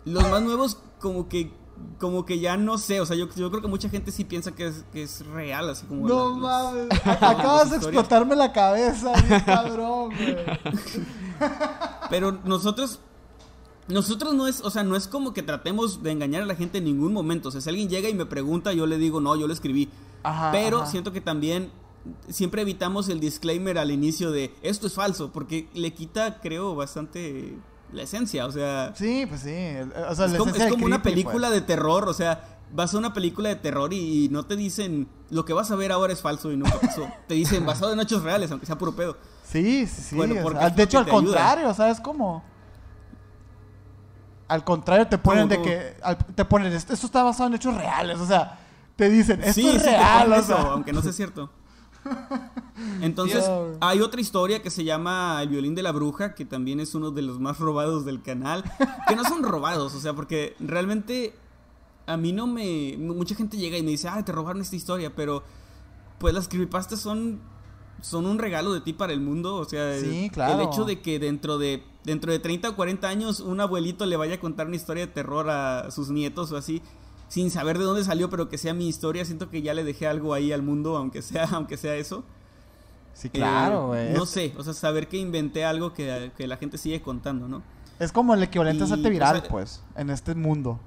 [0.04, 1.54] Los más nuevos como que
[2.00, 3.02] como que ya no sé.
[3.02, 5.70] O sea, yo, yo creo que mucha gente sí piensa que es, que es real,
[5.70, 6.08] así como...
[6.08, 6.88] No mames.
[7.06, 10.38] Acabas de explotarme la cabeza, bien cabrón, güey.
[12.10, 13.00] Pero nosotros...
[13.88, 16.78] Nosotros no es, o sea, no es como que tratemos de engañar a la gente
[16.78, 17.50] en ningún momento.
[17.50, 19.90] O sea, si alguien llega y me pregunta, yo le digo, no, yo lo escribí.
[20.24, 20.86] Ajá, Pero ajá.
[20.86, 21.72] siento que también
[22.30, 27.58] siempre evitamos el disclaimer al inicio de esto es falso, porque le quita, creo, bastante
[27.92, 28.46] la esencia.
[28.46, 29.50] O sea, Sí, pues sí.
[30.10, 31.60] O sea, es la como, esencia es como una creepy, película pues.
[31.62, 32.08] de terror.
[32.10, 35.72] O sea, vas a una película de terror y, no te dicen lo que vas
[35.72, 37.08] a ver ahora es falso y nunca pasó.
[37.28, 39.18] te dicen basado en hechos reales, aunque sea puro pedo.
[39.44, 40.16] Sí, sí, sí.
[40.16, 41.24] Bueno, o sea, es de hecho, al te ayuda.
[41.26, 42.44] contrario, ¿sabes cómo?
[44.48, 45.66] Al contrario, te ponen ¿Cómo, de cómo?
[45.70, 45.98] que.
[46.04, 48.20] al- te ponen, esto esto está basado en hechos reales.
[48.20, 48.60] O sea,
[48.98, 50.32] te dicen, esto sí, es sí real.
[50.32, 50.58] o sea.
[50.58, 51.50] eso, aunque no sea cierto.
[53.02, 53.46] Entonces,
[53.80, 57.12] hay otra historia que se llama El violín de la bruja, que también es uno
[57.12, 58.64] de los más robados del canal.
[59.08, 61.34] Que no son robados, o sea, porque realmente
[62.08, 62.96] a mí no me.
[62.98, 65.44] Mucha gente llega y me dice, ah, te robaron esta historia, pero
[66.20, 67.40] pues las creepypastas son.
[68.02, 70.60] Son un regalo de ti para el mundo, o sea, Sí, el- claro.
[70.60, 74.18] el hecho de que dentro de dentro de 30 o 40 años un abuelito le
[74.18, 76.82] vaya a contar una historia de terror a sus nietos o así,
[77.32, 80.06] sin saber de dónde salió, pero que sea mi historia, siento que ya le dejé
[80.06, 82.26] algo ahí al mundo, aunque sea, aunque sea eso.
[83.14, 84.12] Sí, Eh, claro, güey.
[84.12, 87.64] no sé, o sea, saber que inventé algo que, que la gente sigue contando, ¿no?
[88.00, 90.78] es como el equivalente a Y, hacerte viral, o sea, pues, en este mundo.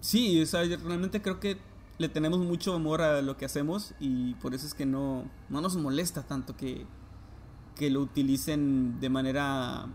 [0.00, 1.58] Sí, o sea, yo realmente creo que
[1.98, 5.60] le tenemos mucho amor a lo que hacemos y por eso es que no, no
[5.60, 6.86] nos molesta tanto que,
[7.76, 9.86] que lo utilicen de manera...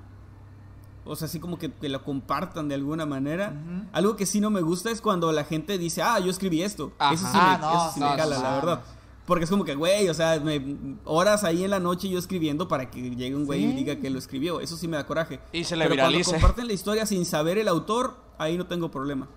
[1.05, 3.49] O sea, así como que, que lo compartan de alguna manera.
[3.53, 3.85] Ujú.
[3.93, 6.91] Algo que sí no me gusta es cuando la gente dice, ah, yo escribí esto.
[6.97, 7.13] Ajá.
[7.13, 8.81] Eso sí, Ah, me, no, eso sí me no, cala, no, la verdad.
[9.25, 12.67] Porque es como que, güey, o sea, me- horas ahí en la noche yo escribiendo
[12.67, 13.75] para que llegue un güey y Sí.
[13.75, 14.59] diga que lo escribió.
[14.61, 15.39] Eso sí me da coraje.
[15.51, 16.31] Y se le Pero cuando viralice.
[16.31, 19.27] comparten la historia sin saber el autor, ahí no tengo problema.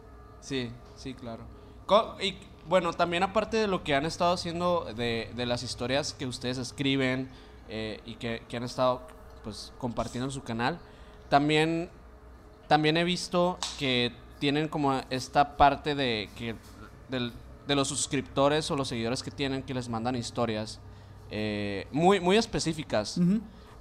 [0.40, 1.42] Sí, sí, claro.
[2.20, 2.35] Y
[2.68, 6.59] bueno, también aparte de lo que han estado haciendo de, de las historias que ustedes
[6.59, 7.31] escriben
[7.70, 9.00] eh, y que, que han estado
[9.42, 10.78] pues compartiendo en su canal,
[11.28, 11.90] también,
[12.68, 16.54] también he visto que tienen como esta parte de que
[17.08, 17.32] del-
[17.66, 20.80] de los suscriptores o los seguidores que tienen que les mandan historias
[21.30, 23.20] eh, muy, muy específicas.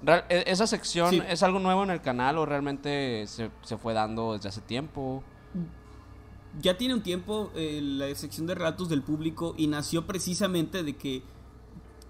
[0.02, 1.22] Real- e- ¿Esa sección Sí.
[1.28, 5.22] es algo nuevo en el canal o realmente se, se fue dando desde hace tiempo?
[6.60, 10.96] ya tiene un tiempo eh, la sección de relatos del público y nació precisamente de
[10.96, 11.22] que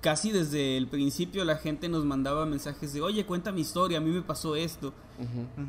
[0.00, 4.00] casi desde el principio la gente nos mandaba mensajes de, oye, cuenta mi historia, a
[4.00, 4.92] mí me pasó esto.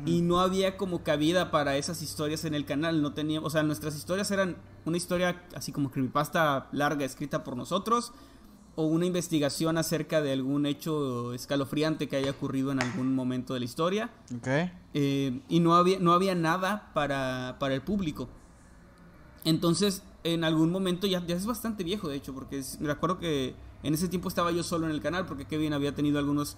[0.06, 3.62] Y no había como cabida para esas historias en el canal, no teníamos, o sea,
[3.64, 8.12] nuestras historias eran una historia así como creepypasta larga escrita por nosotros
[8.76, 13.58] o una investigación acerca de algún hecho escalofriante que haya ocurrido en algún momento de
[13.60, 14.10] la historia.
[14.36, 14.46] Ok.
[14.94, 18.28] Eh, y no había, no había nada para, para el público.
[19.44, 23.18] Entonces, en algún momento, ya, ya es bastante viejo de hecho, porque es- me acuerdo
[23.18, 26.56] que en ese tiempo estaba yo solo en el canal, porque Kevin había tenido algunos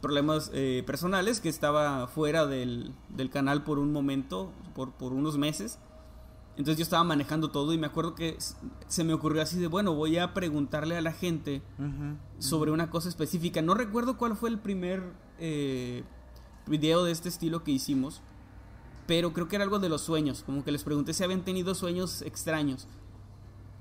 [0.00, 5.36] problemas eh, personales, que estaba fuera del, del canal por un momento, por, por unos
[5.36, 5.78] meses.
[6.56, 8.36] Entonces yo estaba manejando todo y me acuerdo que
[8.86, 11.62] se me ocurrió así de, bueno, voy a preguntarle a la gente
[12.38, 13.62] sobre una cosa específica.
[13.62, 15.02] No recuerdo cuál fue el primer
[15.38, 16.02] eh,
[16.66, 18.20] video de este estilo que hicimos,
[19.06, 20.42] pero creo que era algo de los sueños.
[20.44, 22.88] Como que les pregunté si habían tenido sueños extraños.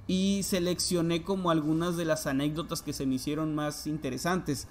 [0.10, 4.68] Y seleccioné como algunas de las anécdotas que se me hicieron más interesantes.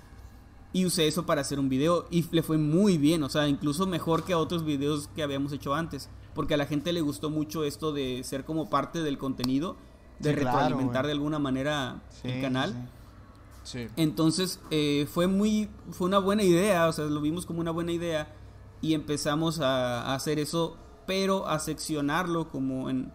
[0.72, 3.86] Y usé eso para hacer un video y le fue muy bien, o sea, incluso
[3.86, 6.10] mejor que a otros videos que habíamos hecho antes.
[6.34, 9.76] Porque a la gente le gustó mucho esto de ser como parte del contenido,
[10.18, 12.72] de Sí, retroalimentar de alguna manera Sí, el canal.
[12.72, 13.78] sí.
[13.86, 13.86] Sí.
[13.96, 17.92] Entonces eh, fue muy, fue una buena idea, o sea, lo vimos como una buena
[17.92, 18.34] idea
[18.80, 23.12] y empezamos a, a hacer eso, pero a seccionarlo como en,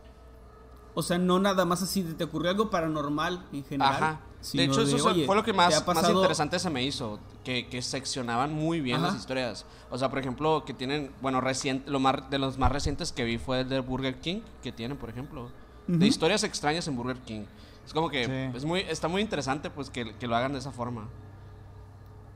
[0.95, 3.93] o sea, no nada más así de te ocurrió algo paranormal en general.
[3.93, 4.19] Ajá.
[4.53, 6.83] De hecho, eso se- "Oye, fue lo que ¿te más, más pasado-" interesante se me
[6.83, 7.19] hizo.
[7.45, 9.07] Que, que seccionaban muy bien Ajá.
[9.07, 9.65] las historias.
[9.89, 11.11] O sea, por ejemplo, que tienen.
[11.21, 14.41] Bueno, reciente, lo más, de los más recientes que vi fue el de Burger King.
[14.61, 15.43] Que tienen, por ejemplo.
[15.87, 15.97] Ujú.
[15.97, 17.43] De historias extrañas en Burger King.
[17.85, 18.57] Es como que Sí.
[18.57, 21.07] es muy, está muy interesante pues que, que lo hagan de esa forma.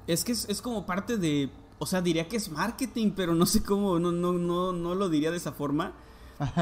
[0.08, 3.46] Es que es, es como parte de, o sea, diría que es marketing, pero no
[3.46, 5.94] sé cómo, no, no, no, no lo diría de esa forma.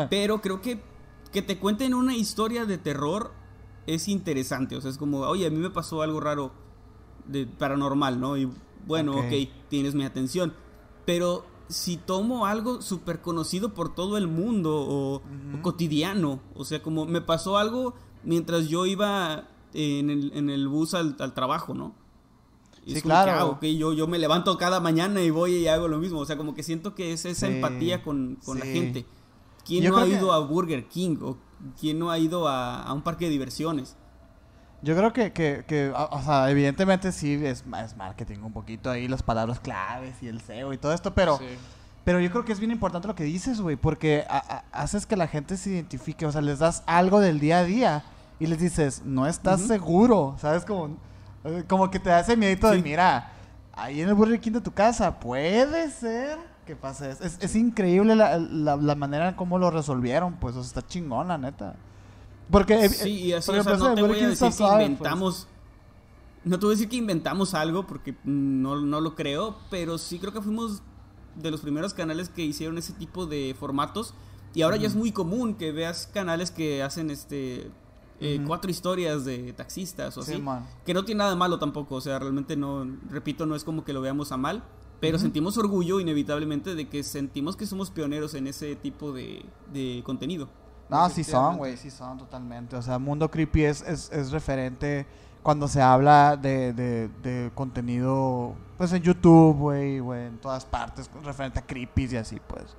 [0.09, 0.81] Pero creo que
[1.35, 3.31] que te cuenten una historia de terror
[3.87, 4.75] es interesante.
[4.77, 6.51] O sea, es como, oye, a mí me pasó algo raro
[7.27, 8.37] de paranormal, ¿no?
[8.37, 8.49] Y
[8.87, 9.25] bueno, Ok.
[9.25, 9.33] ok,
[9.69, 10.53] tienes mi atención.
[11.05, 16.81] Pero si tomo algo súper conocido por todo el mundo o, o cotidiano, o sea,
[16.81, 17.93] como me pasó algo
[18.23, 21.93] mientras yo iba en el, en el bus al, al trabajo, ¿no?
[22.85, 23.31] Y Sí, es como que, claro.
[23.39, 26.19] ah, ok, yo, yo me levanto cada mañana y voy y hago lo mismo.
[26.19, 28.71] O sea, como que siento que es esa Sí, empatía con, con la sí.
[28.73, 29.05] gente.
[29.65, 31.17] ¿Quién Yo no ha creo que- ido a Burger King?
[31.21, 31.37] ¿O
[31.79, 33.95] quién no ha ido a, a un parque de diversiones?
[34.81, 38.91] Yo creo que, que, que, o o sea, evidentemente sí es, es marketing un poquito
[38.91, 41.45] ahí, las palabras claves y el SEO y todo esto, pero, Sí.
[42.03, 44.37] pero yo creo que es bien importante lo que dices, güey, porque a-
[44.71, 47.63] a- haces que la gente se identifique, o sea, les das algo del día a
[47.63, 48.03] día
[48.39, 50.65] y les dices, no estás seguro, ¿sabes?
[50.65, 50.97] Como,
[51.45, 53.31] eh, como que te da ese miedito de, mira,
[53.73, 57.23] ahí en el Burger King de tu casa, puede ser que pase eso.
[57.23, 60.87] Es, es increíble la, la, la manera en cómo lo resolvieron, pues, o sea, está
[60.87, 61.75] chingón, la neta.
[62.51, 64.75] Porque, eh, Sí, y así, o sea, ejemplo, no te voy a decir que suave,
[64.75, 64.87] pues.
[64.89, 65.47] inventamos...
[66.43, 70.19] No te voy a decir que inventamos algo porque no, no lo creo, pero sí
[70.19, 70.83] creo que fuimos
[71.35, 74.13] de los primeros canales que hicieron ese tipo de formatos.
[74.53, 77.71] Y ahora ya es muy común que veas canales que hacen este
[78.21, 80.41] eh, cuatro historias de taxistas o Sí, así.
[80.41, 80.67] man.
[80.85, 83.83] Que no tiene nada de malo tampoco, o sea, realmente no, repito, no es como
[83.83, 84.63] que lo veamos a mal,
[84.99, 85.23] pero Ujú.
[85.23, 90.47] sentimos orgullo inevitablemente de que sentimos que somos pioneros en ese tipo de, de contenido.
[90.89, 92.75] No, sí son, güey, sí son totalmente.
[92.75, 95.05] O sea, Mundo Creepy es, es, es referente
[95.41, 101.09] cuando se habla de, de, de contenido, pues en YouTube, güey, güey, en todas partes,
[101.23, 102.75] referente a creepies y así, pues.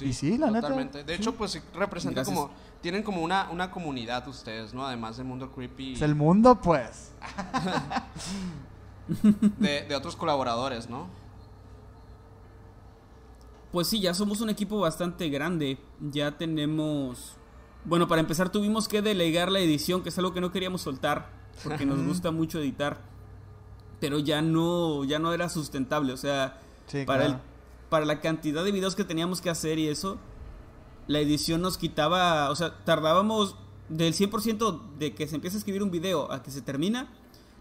[0.00, 1.04] Y sí, la neta, Totalmente.
[1.04, 1.22] De sí.
[1.22, 2.36] hecho, pues sí representa Gracias.
[2.36, 2.50] como.
[2.80, 4.84] Tienen como una, una comunidad ustedes, ¿no?
[4.86, 5.94] Además del mundo creepy.
[5.94, 7.12] Es el mundo, pues.
[9.58, 11.06] De, de otros colaboradores, ¿no?
[13.74, 15.78] Pues sí, ya somos un equipo bastante grande.
[16.00, 17.32] Ya tenemos.
[17.84, 21.32] Bueno, para empezar, tuvimos que delegar la edición, que es algo que no queríamos soltar,
[21.64, 23.00] porque nos gusta mucho editar.
[23.98, 26.12] Pero ya no, ya no era sustentable.
[26.12, 27.36] O sea, Sí, para, el,
[27.88, 30.18] para la cantidad de videos que teníamos que hacer y eso,
[31.08, 32.50] la edición nos quitaba.
[32.50, 33.56] O sea, tardábamos
[33.88, 37.08] del 100% de que se empieza a escribir un video a que se termina.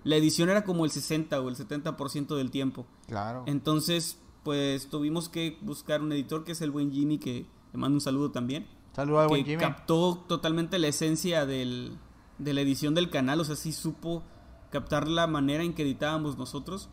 [0.04, 2.86] La edición era como el 60 o el 70% del tiempo.
[3.08, 3.46] Claro.
[3.48, 7.96] Entonces, pues tuvimos que buscar un editor que es el buen Jimmy, que le mando
[7.96, 8.68] un saludo también.
[8.94, 9.62] Saludos al buen que Jimmy.
[9.62, 11.98] captó totalmente la esencia del,
[12.38, 14.24] de la edición del canal, o sea, sí supo
[14.70, 16.90] captar la manera en que editábamos nosotros.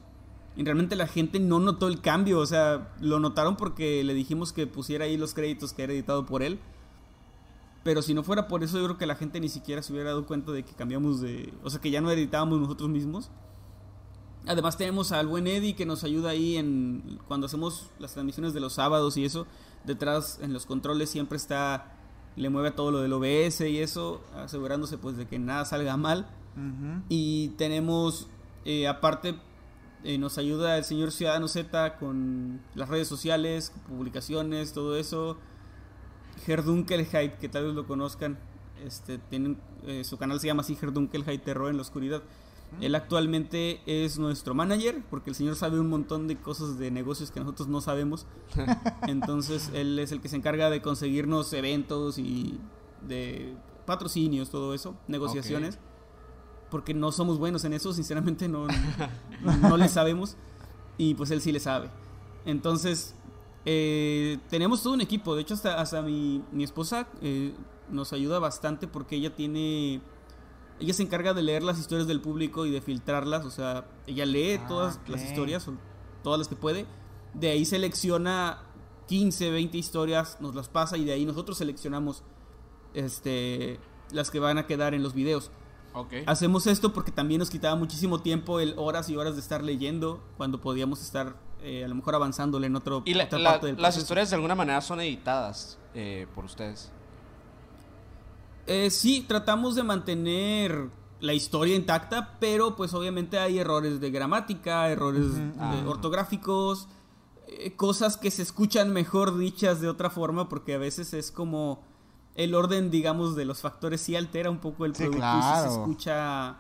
[0.56, 4.52] Y realmente la gente no notó el cambio, o sea, lo notaron porque le dijimos
[4.52, 6.58] que pusiera ahí los créditos que era editado por él.
[7.82, 10.10] Pero si no fuera por eso, yo creo que la gente ni siquiera se hubiera
[10.10, 11.54] dado cuenta de que cambiamos de.
[11.62, 13.30] O sea, que ya no editábamos nosotros mismos.
[14.46, 17.18] Además, tenemos al buen Eddie que nos ayuda ahí en.
[17.28, 19.46] Cuando hacemos las transmisiones de los sábados y eso.
[19.84, 21.92] Detrás, en los controles, siempre está.
[22.36, 24.22] Le mueve a todo lo del OBS y eso.
[24.34, 26.26] Asegurándose, pues, de que nada salga mal.
[27.08, 28.28] Y tenemos,
[28.64, 29.36] eh, aparte,
[30.02, 35.36] eh, nos ayuda el señor Ciudadano Z con las redes sociales, publicaciones, todo eso.
[36.46, 38.38] Herdunkelheit, que tal vez lo conozcan,
[38.84, 42.22] este, tienen, eh, su canal se llama así, Herdunkelheit Terror en la Oscuridad.
[42.80, 47.30] Él actualmente es nuestro manager, porque el señor sabe un montón de cosas de negocios
[47.30, 48.26] que nosotros no sabemos.
[49.06, 52.58] Entonces, él es el que se encarga de conseguirnos eventos y
[53.06, 53.54] de
[53.86, 55.78] patrocinios, todo eso, negociaciones.
[56.70, 58.66] Porque no somos buenos en eso, sinceramente no,
[59.62, 60.36] no le sabemos.
[60.96, 61.90] Y pues él sí le sabe.
[62.44, 63.14] Entonces,
[63.64, 65.34] eh, tenemos todo un equipo.
[65.34, 67.52] De hecho, hasta, hasta mi, mi esposa eh,
[67.90, 70.00] nos ayuda bastante porque ella tiene
[70.80, 74.26] ella se encarga de leer las historias del público y de filtrarlas, o sea, ella
[74.26, 75.66] lee Ah, todas las historias,
[76.22, 76.86] todas las que puede,
[77.34, 78.62] de ahí selecciona
[79.08, 82.22] 15, 20 historias, nos las pasa y de ahí nosotros seleccionamos
[82.94, 83.78] este
[84.12, 85.50] las que van a quedar en los videos.
[85.92, 86.12] Ok.
[86.26, 90.22] Hacemos esto porque también nos quitaba muchísimo tiempo el horas y horas de estar leyendo
[90.36, 93.66] cuando podíamos estar eh, a lo mejor avanzándole en otro, Y la- otra la- parte
[93.68, 96.90] del las historias de alguna manera son editadas eh, por ustedes.
[98.72, 104.88] Eh, sí, tratamos de mantener la historia intacta, pero pues obviamente hay errores de gramática,
[104.88, 105.26] errores
[105.58, 105.82] Ah.
[105.86, 106.86] ortográficos,
[107.48, 111.82] eh, cosas que se escuchan mejor dichas de otra forma, porque a veces es como
[112.36, 115.48] el orden, digamos, de los factores sí altera un poco el Sí, producto y sí
[115.48, 115.70] se claro.
[115.72, 116.56] escucha...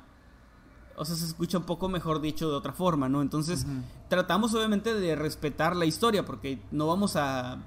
[0.96, 3.22] O sea, se escucha un poco mejor dicho de otra forma, ¿no?
[3.22, 3.64] Entonces,
[4.08, 7.58] tratamos obviamente de respetar la historia, porque no vamos a,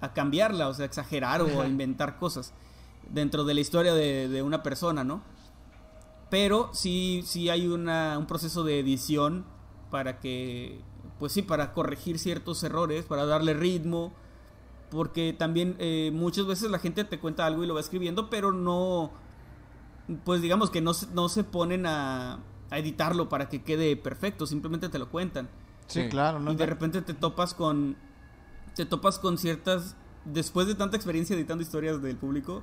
[0.00, 2.54] a cambiarla, o sea, exagerar o a inventar cosas
[3.08, 5.22] dentro de la historia de, de una persona, ¿no?
[6.30, 9.44] Pero sí, sí hay una, un proceso de edición
[9.90, 10.80] para que,
[11.18, 14.12] pues sí, para corregir ciertos errores, para darle ritmo,
[14.90, 18.52] porque también eh, muchas veces la gente te cuenta algo y lo va escribiendo, pero
[18.52, 19.10] no,
[20.24, 22.40] pues digamos que no, se- no se ponen a,
[22.70, 25.48] a editarlo para que quede perfecto, simplemente te lo cuentan
[25.86, 26.08] Sí, Sí.
[26.10, 26.38] claro.
[26.38, 27.96] No y de repente te topas con
[28.76, 32.62] te topas con ciertas después de tanta experiencia editando historias del público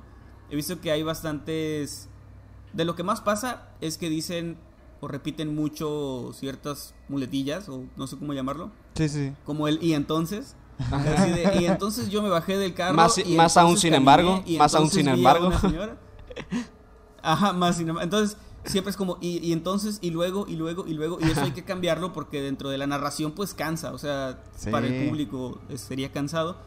[0.50, 2.08] he visto que hay bastantes
[2.72, 4.56] de lo que más pasa es que dicen
[5.00, 9.32] o repiten mucho ciertas muletillas o no sé cómo llamarlo Sí, sí.
[9.44, 10.56] como el y entonces
[10.90, 13.96] Así de, y entonces yo me bajé del carro Más- y más aún sin caminé,
[13.96, 15.50] embargo, y más aún sin embargo.
[17.22, 18.04] Ajá, más sin embargo.
[18.04, 21.40] Entonces, siempre es como, y, y entonces, y luego, y luego, y luego, y eso
[21.42, 24.70] hay que cambiarlo porque dentro de la narración, pues cansa, o sea, Sí.
[24.70, 26.58] para el público eh, sería cansado.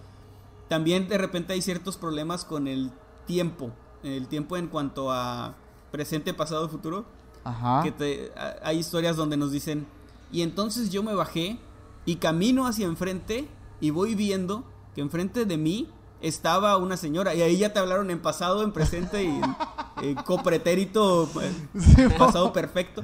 [0.70, 2.92] También de repente hay ciertos problemas con el
[3.30, 3.70] tiempo,
[4.02, 5.54] el tiempo en cuanto a
[5.92, 7.06] presente, pasado, futuro,
[7.44, 7.82] Ajá.
[7.84, 9.86] que te- a- hay historias donde nos dicen,
[10.32, 11.60] y entonces yo me bajé
[12.06, 13.48] y camino hacia enfrente
[13.80, 14.63] y voy viendo
[14.96, 15.88] que enfrente de mí
[16.22, 19.56] estaba una señora y ahí ya te hablaron en pasado, en presente y en,
[20.02, 23.04] en copretérito, eh, Sí, pasado perfecto.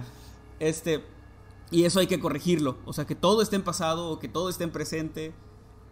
[0.60, 1.06] Este,
[1.70, 4.50] y eso hay que corregirlo, o sea, que todo esté en pasado o que todo
[4.50, 5.34] esté en presente.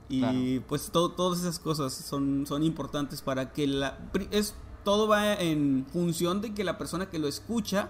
[0.10, 0.66] Y Claro.
[0.68, 3.98] pues to- todas esas cosas son, son importantes para que la...
[4.32, 7.90] Es, todo va en función de que la persona que lo escucha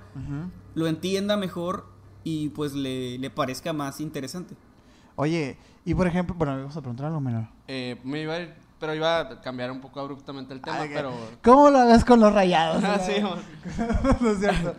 [0.75, 1.85] lo entienda mejor
[2.23, 4.55] y pues le, le parezca más interesante.
[5.15, 7.47] Oye, y por ejemplo, bueno, vamos a preguntar algo menor.
[7.67, 11.13] Eh, me iba a ir- pero iba a cambiar un poco abruptamente el tema, pero...
[11.43, 12.83] ¿Cómo lo ves con los rayados?
[12.85, 14.75] Ah, sí, no es cierto.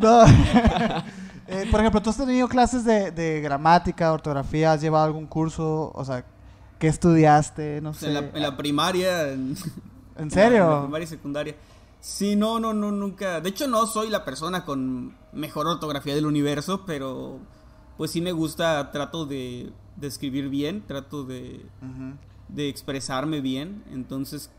[0.00, 0.24] No.
[1.50, 4.72] Eh, por ejemplo, ¿tú has tenido clases de, de gramática, ortografía?
[4.72, 5.90] ¿Has llevado algún curso?
[5.94, 6.24] O sea,
[6.78, 7.80] ¿qué estudiaste?
[7.80, 8.06] No sé.
[8.08, 9.32] en, la, en la primaria.
[9.32, 9.56] En,
[10.16, 10.80] ¿En En la serio?
[10.82, 11.54] primaria y secundaria.
[12.00, 13.40] Sí, no, no, no, nunca.
[13.40, 17.38] De hecho, no soy la persona con mejor ortografía del universo, pero
[17.98, 21.60] pues sí me gusta, trato de, de escribir bien, trato de,
[22.56, 23.84] expresarme bien.
[23.92, 24.50] Entonces,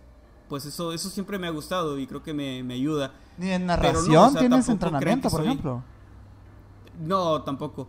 [0.49, 3.11] pues eso, eso siempre me ha gustado y creo que me, me ayuda.
[3.37, 5.83] ¿Ni en no, narración o sea, tienes entrenamiento, por soy- ejemplo?
[6.99, 7.87] No, tampoco.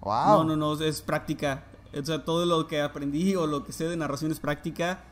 [0.00, 0.44] Wow.
[0.44, 1.64] No, no, no, es práctica.
[1.98, 5.02] O sea, todo lo que aprendí o lo que sé de narración es práctica.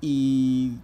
[0.00, 0.78] Y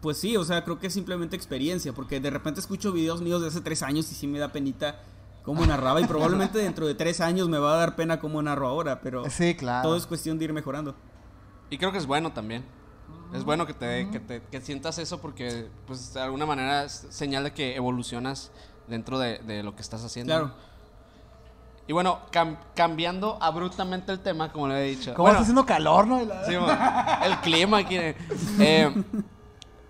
[0.00, 1.92] pues sí, o sea, creo que es simplemente experiencia.
[1.92, 5.00] Porque de repente escucho videos míos de hace tres años y sí me da penita
[5.42, 6.00] cómo narraba.
[6.00, 9.00] Y probablemente dentro de tres años me va a dar pena cómo narro ahora.
[9.00, 9.88] Pero Sí, claro.
[9.88, 10.94] todo es cuestión de ir mejorando.
[11.70, 12.64] Y creo que es bueno también.
[13.32, 17.06] Es bueno que te, que te que sientas eso porque, pues, de alguna manera es
[17.08, 18.50] señal de que evolucionas
[18.88, 20.34] dentro de, de lo que estás haciendo.
[20.34, 20.54] Claro.
[21.88, 25.14] Y bueno, cam- cambiando abruptamente el tema, como le he dicho.
[25.14, 26.20] ¿Cómo Bueno, está haciendo calor, no?
[26.46, 26.54] Sí,
[27.24, 27.96] el clima aquí.
[27.98, 28.94] eh,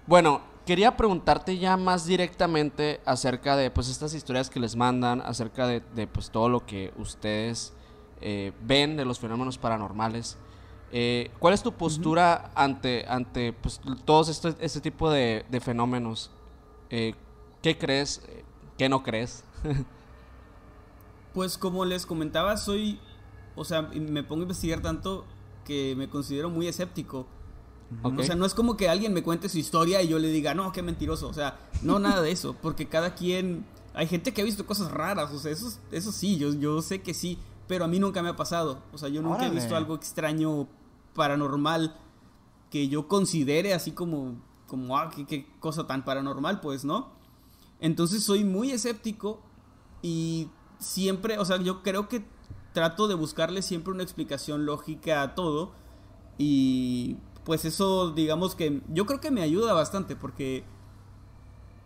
[0.07, 5.67] bueno, quería preguntarte ya más directamente acerca de pues estas historias que les mandan, acerca
[5.67, 7.73] de, de, pues todo lo que ustedes
[8.21, 10.39] eh, ven de los fenómenos paranormales.
[10.93, 16.31] Eh, ¿Cuál es tu postura ante, ante pues, todos este, este tipo de, de fenómenos?
[16.91, 17.15] Eh,
[17.63, 18.23] ¿Qué crees?
[18.29, 18.45] Eh,
[18.79, 19.45] ¿Qué no crees?
[21.35, 22.99] Pues como les comentaba, soy,
[23.57, 25.25] o sea, me pongo a investigar tanto
[25.65, 27.27] que me considero muy escéptico.
[28.03, 30.55] O sea, no es como que alguien me cuente su historia y yo le diga,
[30.55, 31.29] no, qué mentiroso.
[31.29, 32.57] O sea, no, nada de eso.
[32.61, 36.39] Porque cada quien hay gente que ha visto cosas raras, o sea, eso, eso sí,
[36.39, 38.79] yo, yo sé que sí, pero a mí nunca me ha pasado.
[38.93, 40.69] O sea, yo nunca he visto algo extraño,
[41.15, 41.95] paranormal,
[42.71, 47.11] que yo considere así como, como ah, qué, qué cosa tan paranormal, pues, ¿no?
[47.81, 49.41] Entonces soy muy escéptico
[50.01, 50.49] y
[50.83, 52.25] siempre, o sea, yo creo que
[52.73, 55.73] trato de buscarle siempre una explicación lógica a todo
[56.39, 60.65] y pues eso, digamos que yo creo que me ayuda bastante porque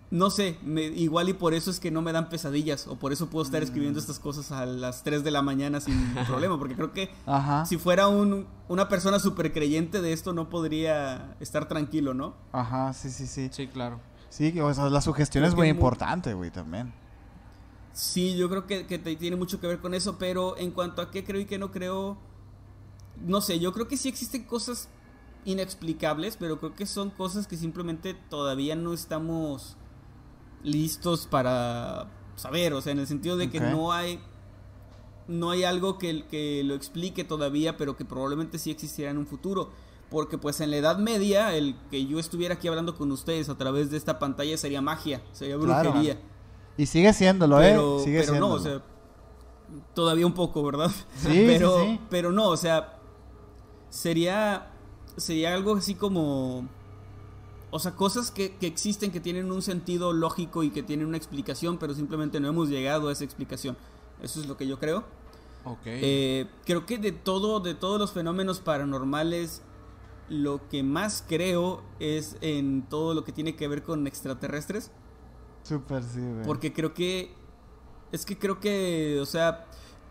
[0.09, 3.13] no sé, me- igual y por eso es que no me dan pesadillas o por
[3.13, 6.77] eso puedo estar escribiendo estas cosas a las 3 de la mañana sin problema, porque
[6.77, 7.67] creo que Ajá.
[7.67, 12.35] si fuera un, una persona súper creyente de esto no podría estar tranquilo, ¿no?
[12.53, 13.49] Ajá, sí, sí, sí.
[13.51, 13.99] Sí, claro.
[14.29, 16.93] Sí, o sea, la sugestión Creo es que muy es muy- importante, güey, también.
[17.97, 21.11] Sí, yo creo que, que tiene mucho que ver con eso, pero en cuanto a
[21.11, 22.19] qué creo y qué no creo,
[23.25, 24.91] no sé, yo creo que sí existen cosas
[25.47, 29.79] inexplicables, pero creo que son cosas que simplemente todavía no estamos
[30.63, 34.21] listos para saber, o sea, en el sentido de que no hay
[35.27, 39.27] no hay algo que, que lo explique todavía, pero que probablemente sí existirá en un
[39.27, 39.71] futuro.
[40.11, 43.57] Porque pues en la Edad Media, el que yo estuviera aquí hablando con ustedes a
[43.57, 45.95] través de esta pantalla sería magia, sería Claro.
[46.79, 48.05] Y sigue siéndolo, Pero, ¿eh?
[48.05, 48.83] Sigue pero no, o sea,
[49.95, 50.91] todavía un poco, ¿verdad?
[51.17, 52.01] Sí, pero, sí, sí.
[52.11, 52.99] pero no, o sea,
[53.89, 54.71] sería,
[55.17, 56.69] sería algo así como,
[57.71, 61.17] o sea, cosas que, que existen, que tienen un sentido lógico y que tienen una
[61.17, 63.77] explicación, pero simplemente no hemos llegado a esa explicación.
[64.23, 65.05] Eso es lo que yo creo.
[65.65, 65.81] Ok.
[65.85, 69.63] Eh, creo que de todo, de todos los fenómenos paranormales,
[70.29, 74.91] lo que más creo es en todo lo que tiene que ver con extraterrestres.
[75.67, 76.45] Súper, sí, güey.
[76.45, 77.35] Porque creo que.
[78.13, 79.19] Es que creo que.
[79.21, 79.67] O sea.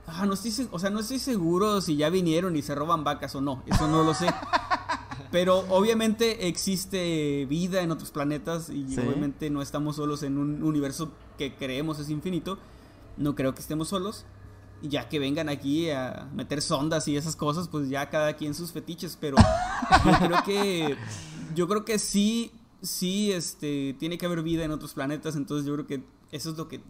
[0.07, 3.35] ah, no estoy, o sea, no estoy seguro si ya vinieron y se roban vacas
[3.35, 3.63] o no.
[3.67, 4.27] Eso no lo sé.
[5.31, 8.99] Pero obviamente existe vida en otros planetas y Sí.
[8.99, 12.57] obviamente no estamos solos en un universo que creemos es infinito.
[13.17, 14.25] No creo que estemos solos.
[14.81, 18.53] Y Ya que vengan aquí a meter sondas y esas cosas, pues ya cada quien
[18.53, 19.17] sus fetiches.
[19.19, 19.37] Pero
[20.05, 20.95] yo creo que.
[21.55, 22.51] Yo creo que sí.
[22.85, 23.95] Sí, este.
[23.99, 25.35] Tiene que haber vida en otros planetas.
[25.35, 26.81] Entonces yo creo que eso es lo que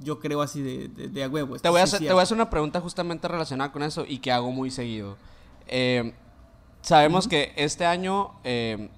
[0.00, 1.56] yo creo así de, de, de a huevo.
[1.58, 4.18] Te voy, a hacer, te voy a hacer una pregunta justamente relacionada con eso y
[4.18, 5.16] que hago muy seguido.
[5.66, 6.14] Eh,
[6.80, 8.90] sabemos que este año, eh,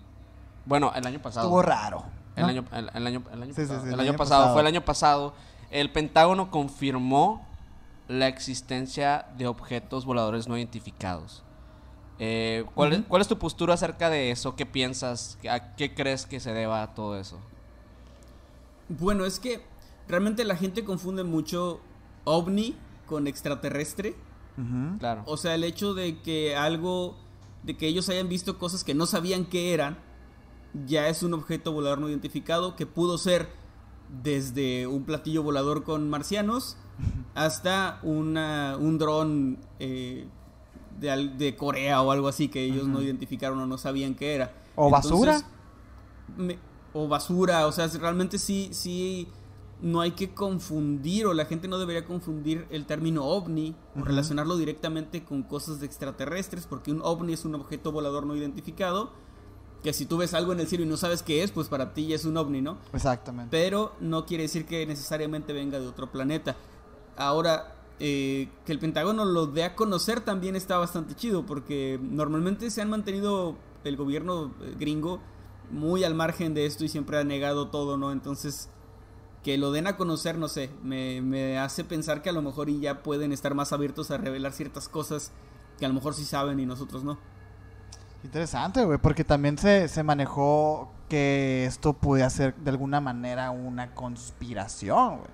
[0.66, 1.47] bueno, el año pasado.
[1.47, 2.05] Estuvo raro.
[2.37, 4.18] El año, el, el año, el año Sí, sí, pasado, sí, el el año año
[4.18, 4.55] pasado, pasado.
[4.55, 5.35] fue el año pasado.
[5.70, 7.47] El Pentágono confirmó
[8.09, 11.44] la existencia de objetos voladores no identificados.
[12.19, 13.09] Eh, ¿cuál, es, Ujú.
[13.09, 14.55] ¿Cuál es tu postura acerca de eso?
[14.57, 15.39] ¿Qué piensas?
[15.51, 17.41] ¿A qué crees que se deba todo eso?
[18.89, 19.62] Bueno, es que
[20.09, 21.81] realmente la gente confunde mucho
[22.25, 24.15] ovni con extraterrestre.
[25.01, 25.25] Claro.
[25.27, 27.17] O sea, el hecho de que algo,
[27.65, 29.99] de que ellos hayan visto cosas que no sabían que eran,
[30.87, 33.49] ya es un objeto volador no identificado que pudo ser
[34.23, 36.77] desde un platillo volador con marcianos
[37.35, 40.29] hasta una, un dron eh,
[40.99, 44.53] de, de Corea o algo así que ellos no identificaron o no sabían que era.
[44.77, 45.41] ¿O basura?
[46.37, 46.59] me-
[46.93, 49.27] o basura, o sea, realmente sí, sí,
[49.83, 54.57] no hay que confundir, o la gente no debería confundir el término ovni, o relacionarlo
[54.57, 59.11] directamente con cosas de extraterrestres, porque un ovni es un objeto volador no identificado,
[59.83, 61.93] que si tú ves algo en el cielo y no sabes qué es, pues para
[61.95, 62.79] ti ya es un ovni, ¿no?
[62.93, 63.51] Exactamente.
[63.51, 66.57] Pero no quiere decir que necesariamente venga de otro planeta.
[67.17, 72.71] Ahora, eh, que el Pentágono lo dé a conocer también está bastante chido, porque normalmente
[72.71, 75.21] se han mantenido el gobierno eh, gringo
[75.71, 78.13] muy al margen de esto y siempre ha negado todo, ¿no?
[78.13, 78.69] Entonces,
[79.43, 82.69] que lo den a conocer, no sé, me, me hace pensar que a lo mejor
[82.69, 85.33] y ya pueden estar más abiertos a revelar ciertas cosas
[85.79, 87.19] que a lo mejor sí saben y nosotros no.
[88.25, 93.95] Interesante, güey, porque también se, se manejó que esto podía ser de alguna manera una
[93.95, 95.31] conspiración, güey.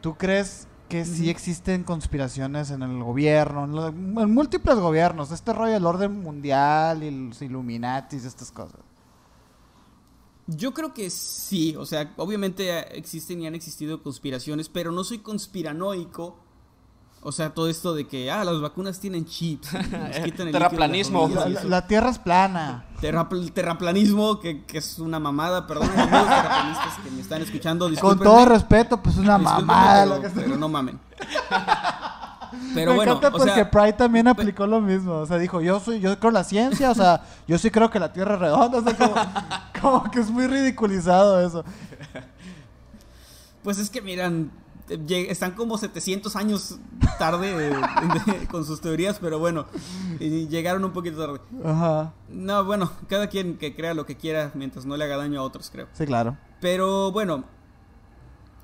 [0.00, 5.30] ¿Tú crees que sí existen conspiraciones en el gobierno, en, en múltiples gobiernos?
[5.30, 8.80] Este rollo del orden mundial y los Illuminatis, estas cosas.
[10.46, 15.18] Yo creo que sí, o sea, obviamente existen y han existido conspiraciones, pero no soy
[15.18, 16.38] conspiranoico.
[17.20, 19.68] O sea, todo esto de que, ah, las vacunas tienen chips.
[20.24, 21.28] quitan el Terraplanismo.
[21.64, 22.84] La, Tierra es plana.
[23.00, 27.90] Terrapl- terraplanismo, que, que es una mamada, perdón, amigos terraplanistas que me están escuchando.
[28.00, 30.02] Con todo respeto, pues una discúlpenme, mamada.
[30.04, 30.98] pero, lo que está- pero no mamen.
[32.74, 35.12] Pero Me bueno, encanta o porque sea, Pride también aplicó lo mismo.
[35.16, 37.90] O sea, dijo, yo soy, yo creo en la ciencia, o sea, yo sí creo
[37.90, 38.78] que la Tierra es redonda.
[38.78, 39.14] O sea, como,
[40.00, 41.64] como que es muy ridiculizado eso.
[43.62, 44.50] Pues es que miran,
[44.90, 46.78] están como 700 años
[47.18, 49.66] tarde de- con sus teorías, pero bueno,
[50.18, 51.40] llegaron un poquito tarde.
[51.64, 52.12] Ajá.
[52.28, 55.42] No, bueno, cada quien que crea lo que quiera mientras no le haga daño a
[55.42, 55.86] otros, creo.
[55.92, 56.36] Sí, claro.
[56.60, 57.44] Pero bueno,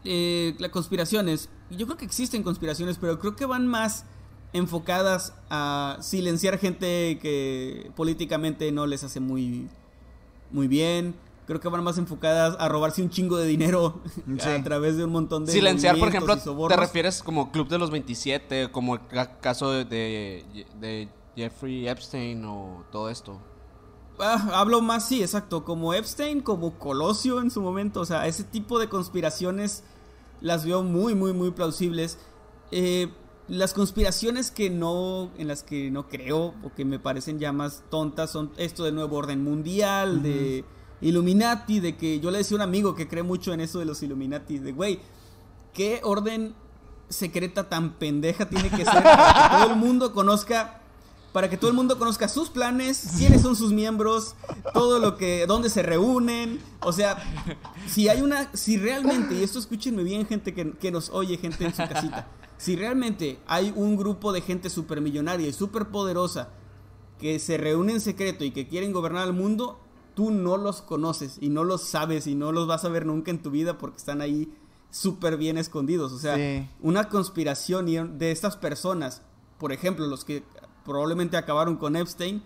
[0.05, 4.05] eh, las conspiraciones, yo creo que existen conspiraciones, pero creo que van más
[4.53, 9.69] enfocadas a silenciar gente que políticamente no les hace muy,
[10.51, 11.15] muy bien.
[11.47, 14.01] Creo que van más enfocadas a robarse un chingo de dinero
[14.39, 14.49] Sí.
[14.49, 15.53] a través de un montón de.
[15.53, 16.37] Silenciar, por ejemplo,
[16.69, 21.87] te refieres como Club de los 27, como el ca- caso de, de, de Jeffrey
[21.89, 23.41] Epstein o todo esto.
[24.19, 28.45] Ah, hablo más, sí, exacto, como Epstein, como Colosio en su momento, o sea, ese
[28.45, 29.83] tipo de conspiraciones
[30.41, 32.19] las veo muy, muy, muy plausibles.
[32.71, 33.09] Eh,
[33.49, 37.83] las conspiraciones que no, en las que no creo, o que me parecen ya más
[37.91, 40.65] tontas, son esto del nuevo orden mundial, de
[41.05, 43.85] Illuminati, de que yo le decía a un amigo que cree mucho en eso de
[43.85, 45.01] los Illuminati, de güey,
[45.73, 46.55] ¿qué orden
[47.09, 50.81] secreta tan pendeja tiene que ser para que todo el mundo conozca
[51.35, 54.37] para que todo el mundo conozca sus planes, quiénes son sus miembros,
[54.73, 57.17] todo lo que, dónde se reúnen, o sea,
[57.89, 61.65] si hay una, si realmente, y esto escúchenme bien gente que, que nos oye, gente
[61.65, 66.51] en su casita, si realmente hay un grupo de gente supermillonaria y superpoderosa
[67.19, 69.81] que se reúne en secreto y que quieren gobernar el mundo,
[70.15, 73.31] tú no los conoces y no los sabes y no los vas a ver nunca
[73.31, 74.53] en tu vida porque están ahí
[74.91, 76.69] súper bien escondidos, o sea, Sí.
[76.81, 79.23] una conspiración de estas personas,
[79.59, 80.45] por ejemplo, los que
[80.85, 82.43] probablemente acabaron con Epstein,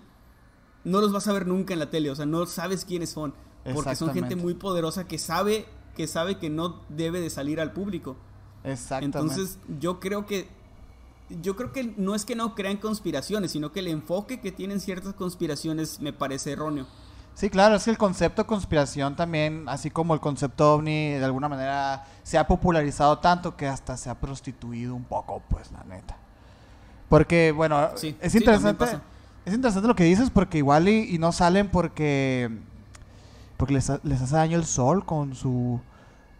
[0.84, 3.34] no los vas a ver nunca en la tele, o sea, no sabes quiénes son,
[3.74, 7.72] porque son gente muy poderosa que sabe que sabe que no debe de salir al
[7.72, 8.16] público.
[8.62, 9.18] Exactamente.
[9.18, 10.48] Entonces, yo creo que
[11.42, 14.80] yo creo que no es que no crean conspiraciones, sino que el enfoque que tienen
[14.80, 16.86] ciertas conspiraciones me parece erróneo.
[17.38, 21.48] Sí, claro, es que el concepto conspiración también, así como el concepto ovni, de alguna
[21.48, 26.16] manera se ha popularizado tanto que hasta se ha prostituido un poco, pues, la neta.
[27.08, 28.86] Porque, bueno, Sí, es interesante.
[29.46, 32.50] es interesante lo que dices porque igual y, y no salen porque
[33.56, 35.80] porque les, ha- les hace daño el sol con su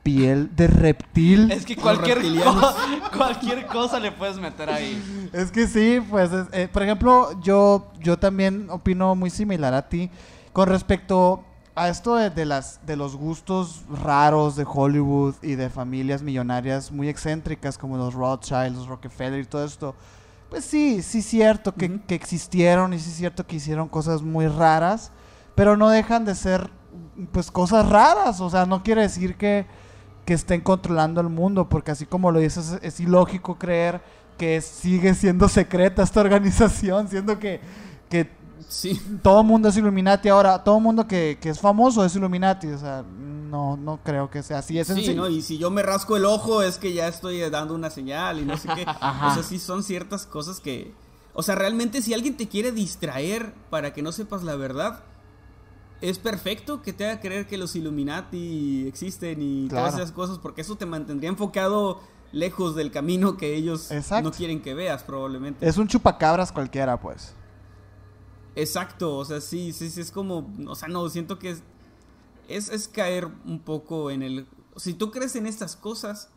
[0.03, 1.53] piel de reptil.
[1.53, 2.75] Es que cualquier, co-
[3.17, 5.31] cualquier cosa le puedes meter ahí.
[5.33, 9.89] Es que sí, pues, es- eh, por ejemplo, yo, yo también opino muy similar a
[9.89, 10.11] ti
[10.53, 11.45] con respecto
[11.75, 16.91] a esto de, de las, de los gustos raros de Hollywood y de familias millonarias
[16.91, 19.95] muy excéntricas como los Rothschild, los Rockefeller y todo esto.
[20.51, 22.01] Pues sí, sí es cierto que, Ujú.
[22.07, 25.13] que existieron y sí es cierto que hicieron cosas muy raras,
[25.55, 26.71] pero no dejan de ser
[27.33, 29.67] pues cosas raras, o sea, no quiere decir que,
[30.25, 34.01] que estén controlando el mundo, porque así como lo dices, es, es ilógico creer
[34.37, 37.61] que sigue siendo secreta esta organización, siendo que,
[38.09, 38.38] que
[38.69, 39.01] Sí.
[39.23, 43.05] todo mundo es Illuminati ahora, todo mundo que, que es famoso es Illuminati, o sea,
[43.49, 45.17] no, no creo que sea así, es Sí.
[45.31, 48.39] Y si yo me rasco el ojo es que ya estoy eh, dando una señal
[48.41, 48.85] y no sé qué.
[48.87, 49.29] Ajá.
[49.29, 50.95] O sea, sí son ciertas cosas que...
[51.35, 55.05] O sea, realmente si alguien te quiere distraer para que no sepas la verdad,
[56.01, 60.63] es perfecto que te haga creer que los Illuminati existen y todas esas cosas, porque
[60.63, 62.01] eso te mantendría enfocado
[62.33, 64.31] lejos del camino que ellos Exacto.
[64.31, 65.67] no quieren que veas probablemente.
[65.67, 67.35] Es un chupacabras cualquiera, pues.
[68.59, 71.63] Exacto, o sea, sí, sí, sí, es como, o sea, no, siento que es,
[72.49, 76.29] es, es caer un poco en el, si tú crees en estas cosas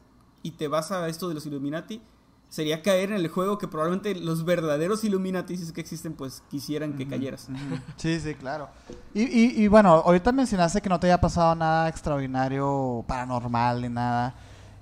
[0.43, 1.99] y te vas a esto de los Illuminati,
[2.47, 6.43] sería caer en el juego que probablemente los verdaderos Illuminati, si es que existen, pues
[6.51, 7.47] quisieran que cayeras.
[7.95, 8.69] Sí, sí, claro.
[9.15, 13.89] Y, y, y bueno, ahorita mencionaste que no te haya pasado nada extraordinario, paranormal ni
[13.89, 14.35] nada.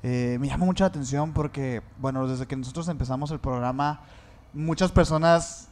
[0.03, 4.01] Eh, me llama mucho la atención porque, bueno, desde que nosotros empezamos el programa,
[4.51, 5.68] muchas personas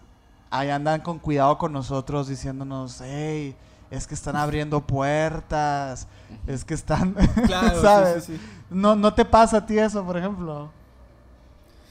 [0.49, 3.55] ahí andan con cuidado con nosotros diciéndonos, hey,
[3.89, 6.07] es que están abriendo puertas,
[6.45, 7.13] es que están,
[7.45, 8.23] Claro, sí, ¿sabes?
[8.25, 8.43] sí, sí.
[8.69, 10.69] No, no te pasa a ti eso, por ejemplo.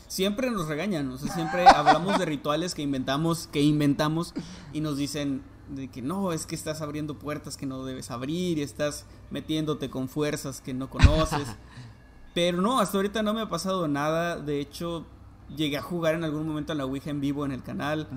[0.08, 4.34] Siempre nos regañan, o sea, siempre hablamos de rituales que inventamos, que inventamos
[4.72, 8.58] y nos dicen de que no, es que estás abriendo puertas que no debes abrir
[8.58, 11.48] y estás metiéndote con fuerzas que no conoces.
[12.34, 14.36] Pero no, hasta ahorita no me ha pasado nada.
[14.36, 15.06] De hecho,
[15.54, 18.08] llegué a jugar en algún momento a la Ouija en vivo en el canal.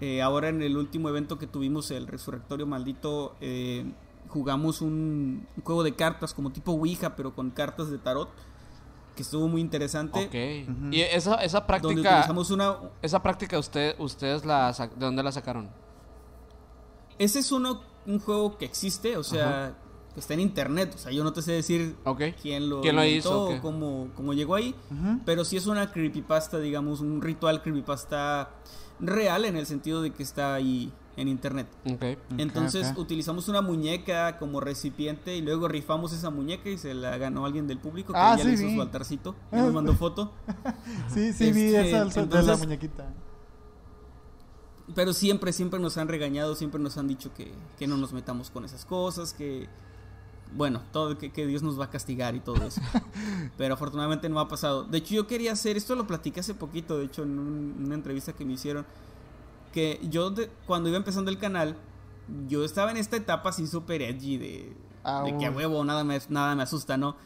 [0.00, 3.84] Eh, ahora en el último evento que tuvimos, el Resurrectorio Maldito, eh,
[4.28, 8.30] jugamos un, un juego de cartas como tipo Ouija, pero con cartas de tarot,
[9.14, 10.18] que estuvo muy interesante.
[10.26, 10.70] Ok.
[10.70, 10.88] Ujú.
[10.92, 15.22] Y esa, esa Donde práctica, utilizamos una, esa práctica usted, ustedes la, sac- ¿de dónde
[15.22, 15.68] la sacaron?
[17.18, 19.74] Ese es uno, un juego que existe, o sea,
[20.14, 20.92] que está en internet.
[20.94, 21.96] O sea, yo no te sé decir
[22.42, 24.74] quién lo, ¿Quién lo inventó hizo cómo, cómo llegó ahí.
[25.24, 28.50] Pero sí es una creepypasta, digamos, un ritual creepypasta
[28.98, 31.66] real en el sentido de que está ahí en internet.
[32.38, 37.44] Entonces utilizamos una muñeca como recipiente y luego rifamos esa muñeca y se la ganó
[37.46, 38.74] alguien del público que Ah, ya sí le hizo vi.
[38.76, 39.34] su altarcito.
[39.52, 40.32] Y nos mandó foto.
[41.14, 43.12] Sí, sí, vi Este, esa del- de la muñequita.
[44.94, 48.50] Pero siempre, siempre nos han regañado, siempre nos han dicho que, que no nos metamos
[48.50, 49.68] con esas cosas, que,
[50.56, 52.80] bueno, todo que, que Dios nos va a castigar y todo eso.
[53.56, 54.84] Pero afortunadamente no ha pasado.
[54.84, 57.94] De hecho, yo quería hacer, esto lo platiqué hace poquito, de hecho, en un- una
[57.94, 58.84] entrevista que me hicieron,
[59.72, 61.76] que yo de- cuando iba empezando el canal,
[62.48, 66.04] yo estaba en esta etapa así súper edgy de, Ah, de que a huevo, nada
[66.04, 67.16] me, nada me asusta, ¿no?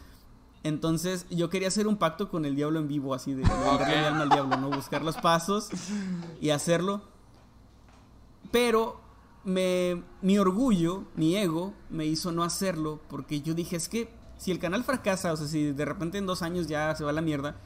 [0.63, 4.29] Entonces yo quería hacer un pacto con el diablo en vivo, así de alma al
[4.31, 4.71] diablo, ¿no?
[4.71, 5.69] Buscar los pasos
[6.41, 7.03] y hacerlo.
[8.51, 9.01] Pero
[9.45, 14.51] me, mi orgullo, mi ego, me hizo no hacerlo porque yo dije, es que si
[14.51, 17.15] el canal fracasa, o sea, si de repente en dos años ya se va a
[17.15, 17.57] la mierda,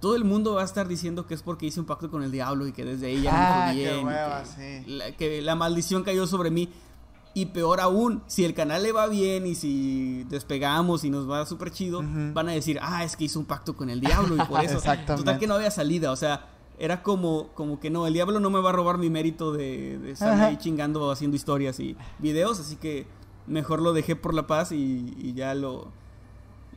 [0.00, 2.32] todo el mundo va a estar diciendo que es porque hice un pacto con el
[2.32, 4.90] diablo y que desde ahí ya no me Ah, qué bien, hueva, que, sí.
[4.90, 6.68] la, que la maldición cayó sobre mí.
[7.34, 11.46] Y peor aún, si el canal le va bien y si despegamos y nos va
[11.46, 12.02] súper chido,
[12.34, 14.76] van a decir, ah, es que hizo un pacto con el diablo y por eso.
[14.76, 15.24] Exactamente.
[15.24, 16.46] Total que no había salida, o sea,
[16.78, 19.98] era como, como que no, el diablo no me va a robar mi mérito de,
[19.98, 23.06] de estar ahí chingando haciendo historias y videos, así que
[23.46, 25.88] mejor lo dejé por la paz y, y ya lo...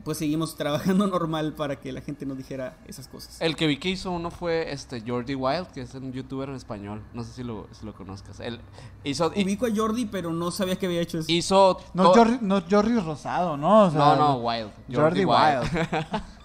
[0.04, 3.40] Pues seguimos trabajando normal para que la gente no dijera esas cosas.
[3.40, 6.54] El que vi que hizo uno fue este Jordi Wild, que es un youtuber en
[6.54, 7.02] español.
[7.12, 8.38] No sé si lo, si lo conozcas.
[8.38, 8.60] Él
[9.02, 9.32] hizo.
[9.34, 11.32] y- Ubico a Jordi, pero no sabía que había hecho eso.
[11.32, 11.78] hizo.
[11.92, 13.86] No, Jordi, no Jordi Rosado, ¿no?
[13.86, 14.70] O sea, no, no, Wild.
[14.94, 15.64] Jordi Wild.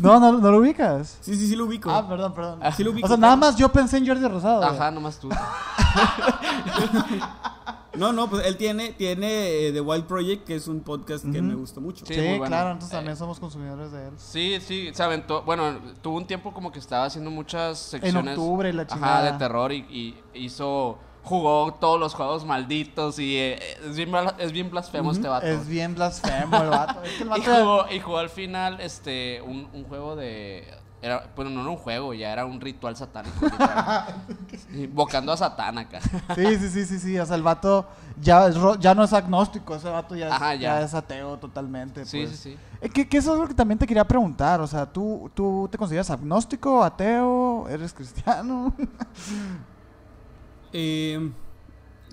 [0.00, 1.18] no, no, no lo ubicas.
[1.20, 1.90] Sí, sí, sí lo ubico.
[1.90, 2.60] Ah, perdón, perdón.
[2.76, 4.58] Sí lo ubico, o sea, nada más yo pensé en Jordi Rosado.
[4.60, 4.70] güey.
[4.74, 5.28] Ajá, nomás tú.
[7.96, 11.38] No, no, pues él tiene, tiene eh, The Wild Project, que es un podcast que
[11.38, 11.42] Ujú.
[11.46, 12.04] me gusta mucho.
[12.04, 12.46] Sí, Sí, muy bueno.
[12.46, 14.14] claro, entonces Eh, también somos consumidores de él.
[14.16, 15.42] Sí, sí, se aventó.
[15.42, 18.36] Bueno, tuvo un tiempo como que estaba haciendo muchas secciones.
[18.36, 19.32] octubre, la Ajá, chingada.
[19.32, 20.98] de terror y, y hizo.
[21.24, 23.58] Jugó todos los juegos malditos y eh,
[23.88, 25.46] es, bien, es bien blasfemo este vato.
[25.46, 27.02] Es bien blasfemo el vato.
[27.02, 30.68] Es que el y, jugó, y jugó al final este un, un juego de.
[31.00, 33.46] Era, bueno, no era un juego, ya era un ritual satánico.
[34.74, 36.00] Invocando a Satán acá.
[36.34, 37.18] Sí, sí, sí, sí, sí.
[37.18, 37.86] O sea, el vato
[38.20, 39.74] ya, es ro- ya no es agnóstico.
[39.76, 40.54] Ese vato ya, es, ya.
[40.54, 40.80] ya.
[40.82, 42.04] es ateo totalmente.
[42.06, 42.38] Sí, pues.
[42.38, 42.58] sí, sí.
[42.80, 44.60] Eh, Que, que eso es lo que también te quería preguntar.
[44.62, 47.68] O sea, ¿tú, tú te consideras agnóstico, ateo?
[47.68, 48.72] ¿Eres cristiano?
[50.74, 51.30] Eh,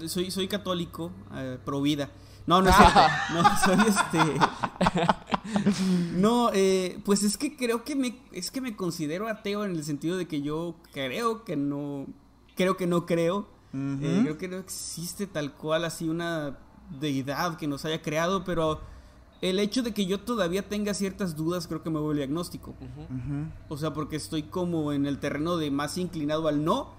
[0.08, 2.12] soy, soy católico, eh, pro vida.
[2.48, 3.00] No, no es cierto.
[3.34, 4.20] No, soy este.
[6.16, 8.20] No, eh, pues es que creo que me.
[8.32, 12.08] Es que me considero ateo en el sentido de que yo creo que no.
[12.56, 13.48] Creo que no creo.
[13.74, 16.58] Eh, creo que no existe tal cual así una
[17.00, 18.82] deidad que nos haya creado, pero
[19.42, 22.76] el hecho de que yo todavía tenga ciertas dudas creo que me vuelve agnóstico.
[23.70, 26.90] O sea, porque estoy como en el terreno de más inclinado al no,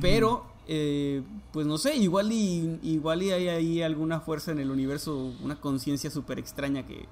[0.00, 4.70] pero eh, pues no sé, igual y igual y hay ahí alguna fuerza en el
[4.70, 7.06] universo, una conciencia súper extraña que,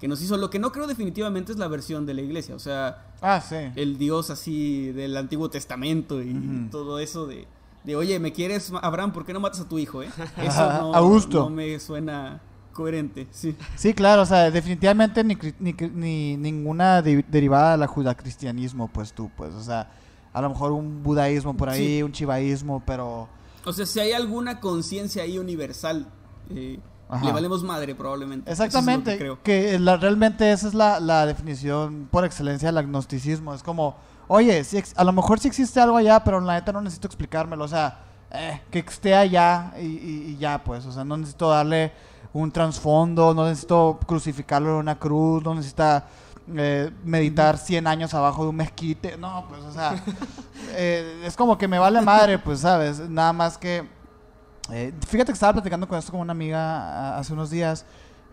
[0.00, 0.36] que nos hizo.
[0.36, 3.56] Lo que no creo definitivamente es la versión de la iglesia, o sea, Ah, sí.
[3.76, 7.46] el Dios así del Antiguo Testamento y todo eso de,
[7.84, 9.12] de, oye, ¿me quieres, Abraham?
[9.12, 10.02] ¿Por qué no matas a tu hijo?
[10.02, 10.08] Eh?
[10.42, 11.40] Eso no, Augusto.
[11.40, 12.40] no me suena
[12.72, 13.54] coherente, sí.
[13.76, 19.30] Sí, claro, o sea, definitivamente ni, ni, ni ninguna de- derivada del judacristianismo, pues tú,
[19.36, 19.90] pues, o sea,
[20.32, 22.02] a lo mejor un budaísmo por ahí, Sí.
[22.02, 23.28] un chivaísmo, pero...
[23.64, 26.06] O sea, si hay alguna conciencia ahí universal,
[26.50, 26.78] eh,
[27.22, 28.50] le valemos madre probablemente.
[28.50, 29.42] Es Exactamente, que creo.
[29.42, 33.96] que la- realmente esa es la, la definición por excelencia del agnosticismo, es como,
[34.28, 37.08] oye, si ex- a lo mejor sí existe algo allá, pero la neta no necesito
[37.08, 37.98] explicármelo, o sea,
[38.30, 41.92] eh, que esté allá y, y- y ya, pues, o sea, no necesito darle
[42.32, 46.06] un trasfondo, no necesito crucificarlo en una cruz, no necesita
[46.56, 50.02] eh, meditar 100 años abajo de un mezquite, no, pues, o sea,
[50.72, 52.98] eh, es como que me vale madre, pues, ¿sabes?
[53.08, 53.88] Nada más que...
[54.70, 56.60] eh, fíjate que estaba platicando con esto con una amiga
[57.14, 57.84] a- hace unos días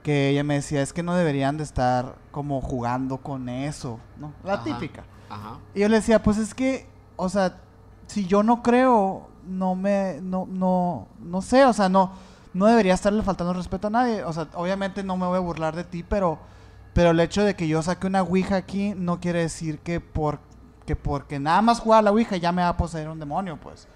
[0.03, 4.31] que ella me decía, es que no deberían de estar como jugando con eso, ¿no?
[4.43, 4.63] La Ajá.
[4.63, 5.03] típica.
[5.29, 5.57] Ajá.
[5.73, 6.87] Y yo le decía, pues es que,
[7.17, 7.57] o sea,
[8.07, 12.11] si yo no creo, no me, no, no, no sé, o sea, no,
[12.53, 14.23] no debería estarle faltando respeto a nadie.
[14.23, 16.39] O sea, obviamente no me voy a burlar de ti, pero,
[16.97, 20.39] pero el hecho de que yo saque una ouija aquí no quiere decir que por,
[20.83, 23.59] que porque nada más jugar a la ouija ya me va a poseer un demonio,
[23.61, 23.87] pues.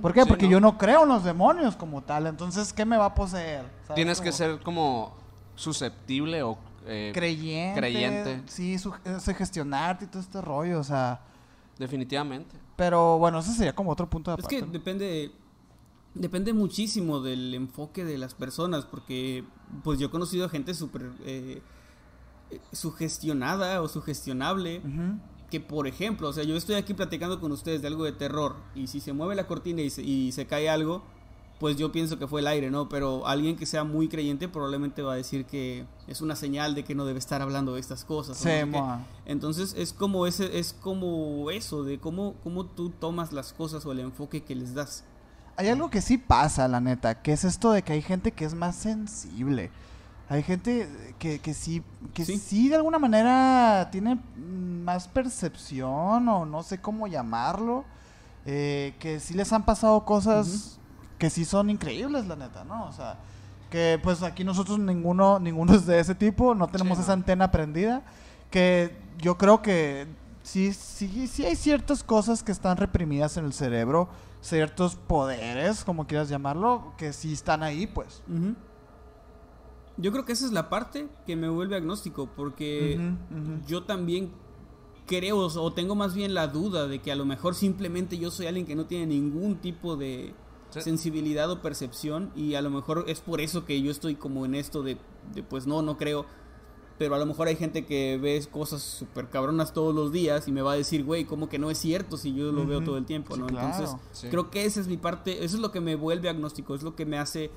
[0.00, 0.22] ¿Por qué?
[0.22, 2.26] Sí, Porque yo no creo en los demonios como tal.
[2.26, 3.66] Entonces, ¿qué me va a poseer?
[3.82, 5.14] ¿Sabes Tienes que ser como
[5.54, 7.78] susceptible o eh, creyente.
[7.78, 8.42] creyente.
[8.46, 11.20] Sí, su, eh, gestionarte y todo este rollo, o sea.
[11.78, 12.56] definitivamente.
[12.74, 14.64] Pero bueno, ese sería como otro punto de Es aparte.
[14.64, 15.30] que depende
[16.14, 19.44] depende muchísimo del enfoque de las personas, porque
[19.84, 21.60] pues yo he conocido gente súper eh,
[22.72, 24.82] sugestionada o sugestionable,
[25.50, 28.56] que por ejemplo, o sea, yo estoy aquí platicando con ustedes de algo de terror,
[28.74, 31.02] y si se mueve la cortina y se, y se cae algo,
[31.58, 32.88] pues yo pienso que fue el aire, ¿no?
[32.88, 36.84] Pero alguien que sea muy creyente probablemente va a decir que es una señal de
[36.84, 38.36] que no debe estar hablando de estas cosas.
[38.36, 38.50] Sí.
[39.24, 43.92] Entonces es como ese, es como eso, de cómo, cómo tú tomas las cosas o
[43.92, 45.04] el enfoque que les das.
[45.56, 48.44] Hay algo que sí pasa, la neta, que es esto de que hay gente que
[48.44, 49.70] es más sensible.
[50.28, 52.38] Hay gente que, que sí, que Sí.
[52.38, 52.68] sí.
[52.68, 57.84] de alguna manera tiene más percepción o no sé cómo llamarlo.
[58.48, 60.78] eh, que sí les han pasado cosas
[61.18, 62.84] que sí son increíbles, la neta, ¿no?
[62.86, 63.18] O sea,
[63.70, 67.20] que pues aquí nosotros ninguno, ninguno es de ese tipo, no tenemos Sí, esa no.
[67.22, 68.02] antena prendida.
[68.50, 70.06] Que yo creo que
[70.44, 74.08] sí, sí, sí hay ciertas cosas que están reprimidas en el cerebro,
[74.40, 78.22] ciertos poderes, como quieras llamarlo, que sí están ahí, pues.
[78.28, 78.54] Ujú.
[79.98, 83.00] Yo creo que esa es la parte que me vuelve agnóstico, porque
[83.66, 84.30] yo también
[85.06, 88.46] creo o tengo más bien la duda de que a lo mejor simplemente yo soy
[88.46, 90.34] alguien que no tiene ningún tipo de
[90.70, 90.80] Sí.
[90.82, 94.54] sensibilidad o percepción y a lo mejor es por eso que yo estoy como en
[94.56, 94.98] esto de,
[95.32, 96.26] de, pues no, no creo.
[96.98, 100.52] Pero a lo mejor hay gente que ve cosas súper cabronas todos los días y
[100.52, 102.96] me va a decir, güey, ¿cómo que no es cierto si yo lo veo todo
[102.98, 103.34] el tiempo?
[103.34, 103.46] Sí, ¿no?
[103.46, 103.68] claro.
[103.68, 104.28] Entonces, Sí.
[104.28, 106.96] creo que esa es mi parte, eso es lo que me vuelve agnóstico, es lo
[106.96, 107.50] que me hace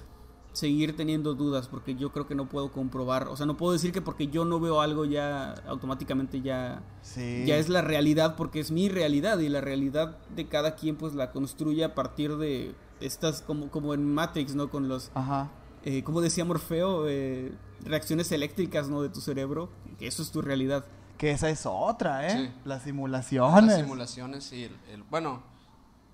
[0.59, 3.91] seguir teniendo dudas, porque yo creo que no puedo comprobar, o sea, no puedo decir
[3.91, 7.43] que porque yo no veo algo ya automáticamente ya, Sí.
[7.45, 11.13] ya es la realidad, porque es mi realidad y la realidad de cada quien pues
[11.15, 14.69] la construye a partir de estas, como, como en Matrix, ¿no?
[14.69, 15.49] Con los, Ajá.
[15.83, 17.53] eh, como decía Morfeo, eh,
[17.85, 19.01] reacciones eléctricas, ¿no?
[19.01, 20.83] De tu cerebro, que eso es tu realidad.
[21.17, 22.31] Que esa es otra, ¿eh?
[22.47, 22.53] Sí.
[22.65, 23.65] Las simulaciones.
[23.71, 25.43] Las simulaciones y el, el- bueno,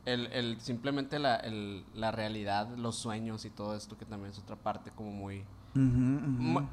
[0.05, 4.39] el, el- simplemente la, el- la realidad, los sueños y todo esto que también es
[4.39, 5.43] otra parte como muy...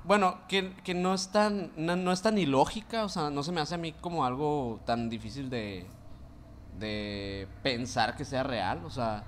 [0.05, 3.51] Bueno, que, que no es tan no, no es tan ilógica, o sea, no se
[3.51, 5.87] me hace a mí como algo tan difícil de,
[6.79, 9.25] de pensar que sea real, o sea,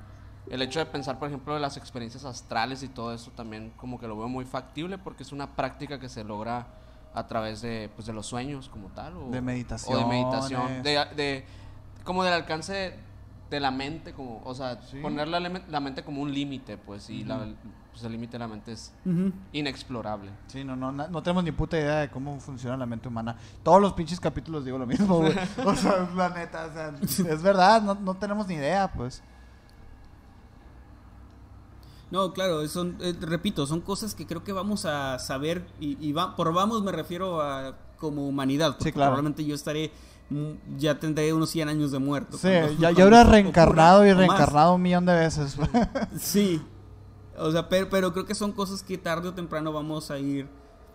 [0.48, 3.98] el hecho de pensar, por ejemplo, de las experiencias astrales y todo eso también como
[3.98, 6.66] que lo veo muy factible porque es una práctica que se logra
[7.14, 9.16] a través de, pues, de los sueños como tal.
[9.16, 9.98] O, De O meditaciones.
[9.98, 10.82] de meditación.
[10.82, 11.44] De, de-
[12.04, 12.94] como del alcance
[13.54, 15.00] de la mente, como, o sea, Sí.
[15.00, 17.46] poner la, mente como un límite, pues, y la-
[17.90, 18.92] pues, el límite de la mente es
[19.52, 20.30] inexplorable.
[20.48, 23.36] Sí, no, no, no tenemos ni puta idea de cómo funciona la mente humana.
[23.62, 25.32] Todos los pinches capítulos digo lo mismo, güey.
[25.64, 26.94] O sea, la neta, o sea,
[27.32, 29.22] es verdad, no, no tenemos ni idea, pues.
[32.10, 36.12] No, claro, son, eh, repito, son cosas que creo que vamos a saber y, y
[36.12, 39.10] va, por vamos me refiero a como humanidad, porque Sí, claro.
[39.12, 39.90] probablemente yo estaré,
[40.78, 42.36] ya tendré unos 100 años de muerto.
[42.38, 45.56] Sí, cuando- ya, ya habrá ocurra, reencarnado y reencarnado un millón de veces.
[46.18, 46.60] Sí,
[47.38, 50.48] o sea, pero, pero creo que son cosas que tarde o temprano vamos a ir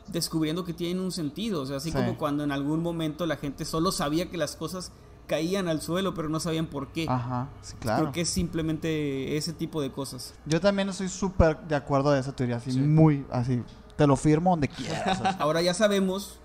[0.08, 1.96] descubriendo que tienen un sentido, o sea, así Sí.
[1.98, 4.92] como cuando en algún momento la gente solo sabía que las cosas
[5.28, 7.06] caían al suelo, pero no sabían por qué.
[7.08, 8.02] Ajá, sí, claro.
[8.02, 10.34] Creo que es simplemente ese tipo de cosas.
[10.48, 12.80] Yo también estoy súper de acuerdo de esa teoría, así, Sí.
[12.80, 13.62] muy, así.
[13.96, 15.22] Te lo firmo donde quieras.
[15.40, 16.40] Ahora ya sabemos,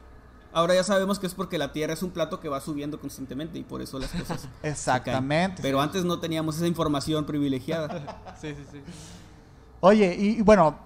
[0.54, 3.58] ahora ya sabemos que es porque la Tierra es un plato que va subiendo constantemente
[3.58, 4.48] y por eso las cosas.
[4.62, 5.60] Exactamente.
[5.62, 8.20] Pero antes no teníamos esa información privilegiada.
[8.40, 8.80] Sí, sí, sí.
[9.80, 10.78] Oye, y, y bueno,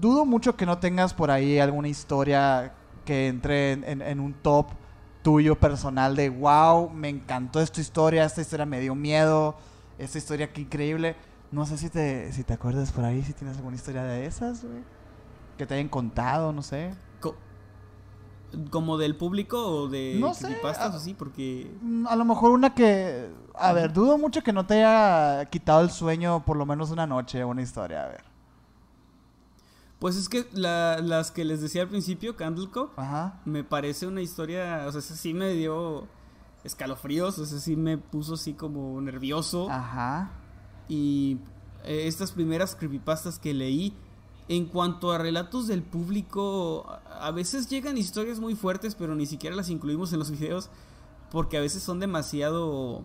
[0.00, 2.74] dudo mucho que no tengas por ahí alguna historia
[3.04, 4.66] que entre en, en- en un top
[5.22, 9.56] tuyo personal de wow, me encantó esta historia, esta historia me dio miedo,
[9.98, 11.16] esta historia qué increíble.
[11.50, 14.62] No sé si te, si te acuerdas por ahí, si tienes alguna historia de esas,
[14.64, 14.82] güey.
[15.56, 16.90] Que te hayan contado, no sé.
[18.50, 20.96] Co- como del público o de No sé, creepypastas ah.
[20.96, 23.30] así, porque Mm, A lo mejor una que...
[23.54, 27.06] A ver, dudo mucho que no te haya quitado el sueño por lo menos una
[27.06, 28.24] noche, una historia, a ver.
[29.98, 33.40] pues es que la- las que les decía al principio, Candlecock, Ajá.
[33.44, 36.06] me parece una historia, o sea, sí me dio
[36.62, 39.68] escalofríos, o sea, sí me puso así como nervioso.
[39.70, 40.30] Ajá.
[40.88, 41.38] Y
[41.84, 43.92] eh, estas primeras creepypastas que leí,
[44.48, 49.54] en cuanto a relatos del público, a- veces llegan historias muy fuertes, pero ni siquiera
[49.54, 50.70] las incluimos en los videos,
[51.30, 53.04] porque a veces son demasiado,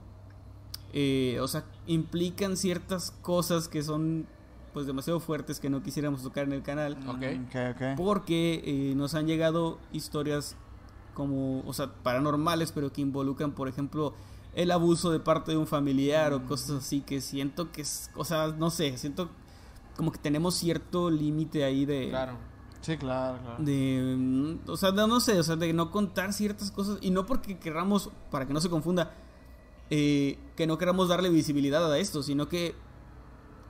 [0.93, 4.25] eh, o sea, implican ciertas cosas que son
[4.73, 6.97] pues demasiado fuertes que no quisiéramos tocar en el canal.
[7.07, 7.17] Ok.
[7.37, 7.97] Mm, ok, ok.
[7.97, 10.55] Porque eh, nos han llegado historias
[11.13, 14.15] como, o sea, paranormales, pero que involucran, por ejemplo,
[14.55, 18.25] el abuso de parte de un familiar o cosas así que siento que es, o
[18.25, 19.29] sea, no sé, siento
[19.95, 22.37] como que tenemos cierto límite ahí de, Claro.
[22.81, 23.63] Sí, claro, claro.
[23.63, 27.11] de, mm, o sea, no, no sé, o sea, de no contar ciertas cosas y
[27.11, 29.13] no porque querramos, para que no se confunda,
[29.89, 32.75] eh, que no queramos darle visibilidad a esto, sino que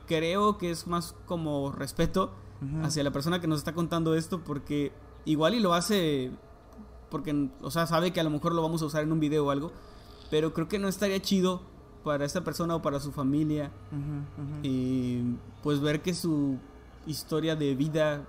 [0.08, 2.34] creo que es más como respeto
[2.82, 4.94] hacia la persona que nos está contando esto porque
[5.26, 6.32] igual y lo hace
[7.10, 9.46] porque, o sea, sabe que a lo mejor lo vamos a usar en un video
[9.46, 9.72] o algo,
[10.32, 11.62] pero creo que no estaría chido
[12.04, 13.72] para esta persona o para su familia
[14.62, 15.22] y
[15.62, 16.58] pues ver que su
[17.06, 18.22] historia de vida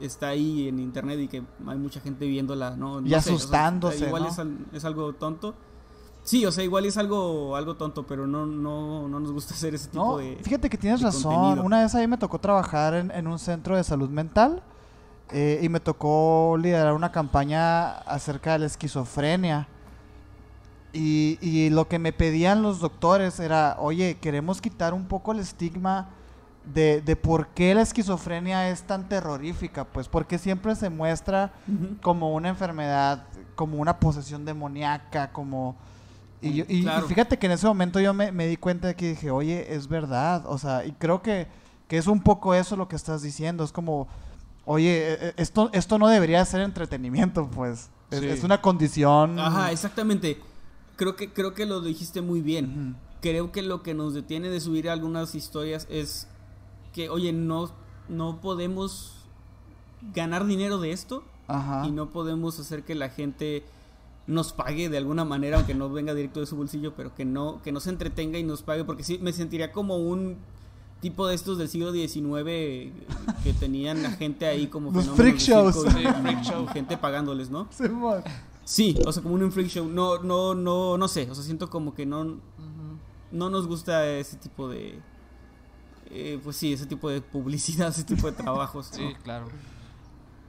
[0.00, 3.00] está ahí en internet y que hay mucha gente viéndola, ¿no?
[3.00, 4.28] Y sé, o sea, asustándose, igual ¿no?
[4.28, 5.54] es, al- es algo tonto.
[6.22, 9.74] Sí, o sea, igual es algo algo tonto, pero no no no nos gusta hacer
[9.74, 11.34] ese tipo No, de fíjate que tienes razón.
[11.34, 11.64] contenido.
[11.64, 14.62] Una vez ahí me tocó trabajar en, en un centro de salud mental
[15.30, 19.68] eh, y me tocó liderar una campaña acerca de la esquizofrenia.
[20.92, 25.38] Y, y lo que me pedían los doctores era, oye, queremos quitar un poco el
[25.40, 26.08] estigma
[26.64, 31.52] de, de por qué la esquizofrenia es tan terrorífica, pues porque siempre se muestra
[32.02, 33.24] como una enfermedad,
[33.54, 35.76] como una posesión demoníaca, como...
[36.40, 37.06] Y, yo- y- y Claro.
[37.06, 39.88] fíjate que en ese momento yo me, me di cuenta de que dije, oye, es
[39.88, 41.48] verdad, o sea, y creo que,
[41.88, 44.06] que es un poco eso lo que estás diciendo, es como,
[44.64, 48.26] oye, eh, eh, esto, esto no debería ser entretenimiento, pues, es, Sí.
[48.26, 49.38] es una condición...
[49.38, 50.38] Ajá, exactamente.
[50.98, 52.96] Creo que, creo que lo dijiste muy bien.
[53.22, 56.26] Creo que lo que nos detiene de subir algunas historias es
[56.92, 57.70] que, oye, no,
[58.10, 59.14] no podemos
[60.14, 61.86] ganar dinero de esto Ajá.
[61.86, 63.64] y no podemos hacer que la gente
[64.26, 67.62] nos pague de alguna manera, aunque no venga directo de su bolsillo, pero que no,
[67.62, 70.36] que no se entretenga y nos pague, porque sí, me sentiría como un
[71.00, 72.92] tipo de estos del siglo XIX
[73.44, 75.74] que tenían la gente ahí como Los freak shows.
[75.76, 76.66] circo y- Sí, freak show.
[76.66, 77.68] gente pagándoles, ¿no?
[77.70, 78.22] Simón.
[78.70, 79.88] Sí, o sea, como un freak show.
[79.88, 81.26] No, no, no, no sé.
[81.30, 82.38] O sea, siento como que no,
[83.32, 85.00] no nos gusta ese tipo de,
[86.10, 88.90] eh, pues sí, ese tipo de publicidad, ese tipo de trabajos.
[88.92, 89.46] Sí, claro.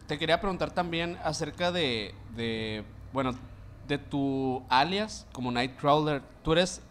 [0.06, 3.32] Te quería preguntar también acerca de, de, bueno,
[3.88, 6.22] de tu alias como Nightcrawler.
[6.44, 6.82] ¿Tú eres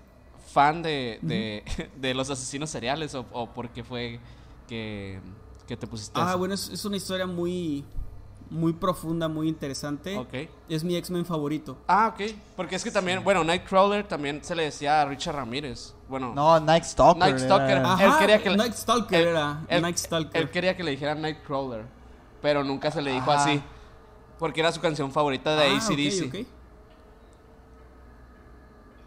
[0.50, 1.62] fan de, de,
[2.00, 4.18] de los asesinos seriales o, o por qué fue
[4.66, 5.20] que,
[5.66, 6.38] que te pusiste Ah, eso?
[6.38, 7.84] bueno, es, es una historia muy,
[8.50, 10.16] muy profunda, muy interesante.
[10.16, 10.34] Ok.
[10.68, 11.76] Es mi X-Men favorito.
[11.86, 12.32] Ah, ok.
[12.56, 15.94] Porque es que también, bueno, Nightcrawler también se le decía a Richard Ramírez.
[16.08, 17.18] Bueno, No, Night Stalker.
[17.18, 17.76] Night Stalker.
[17.78, 17.98] era- Ah.
[18.04, 19.60] Él quería que le- Night Stalker él- era.
[19.68, 20.40] él, Night Stalker.
[20.42, 21.84] él quería que le dijeran Nightcrawler,
[22.40, 23.42] pero nunca se le dijo Ajá.
[23.44, 23.62] así.
[24.38, 26.22] Porque era su canción favorita de Ah, ACDC.
[26.28, 26.46] ok, ok.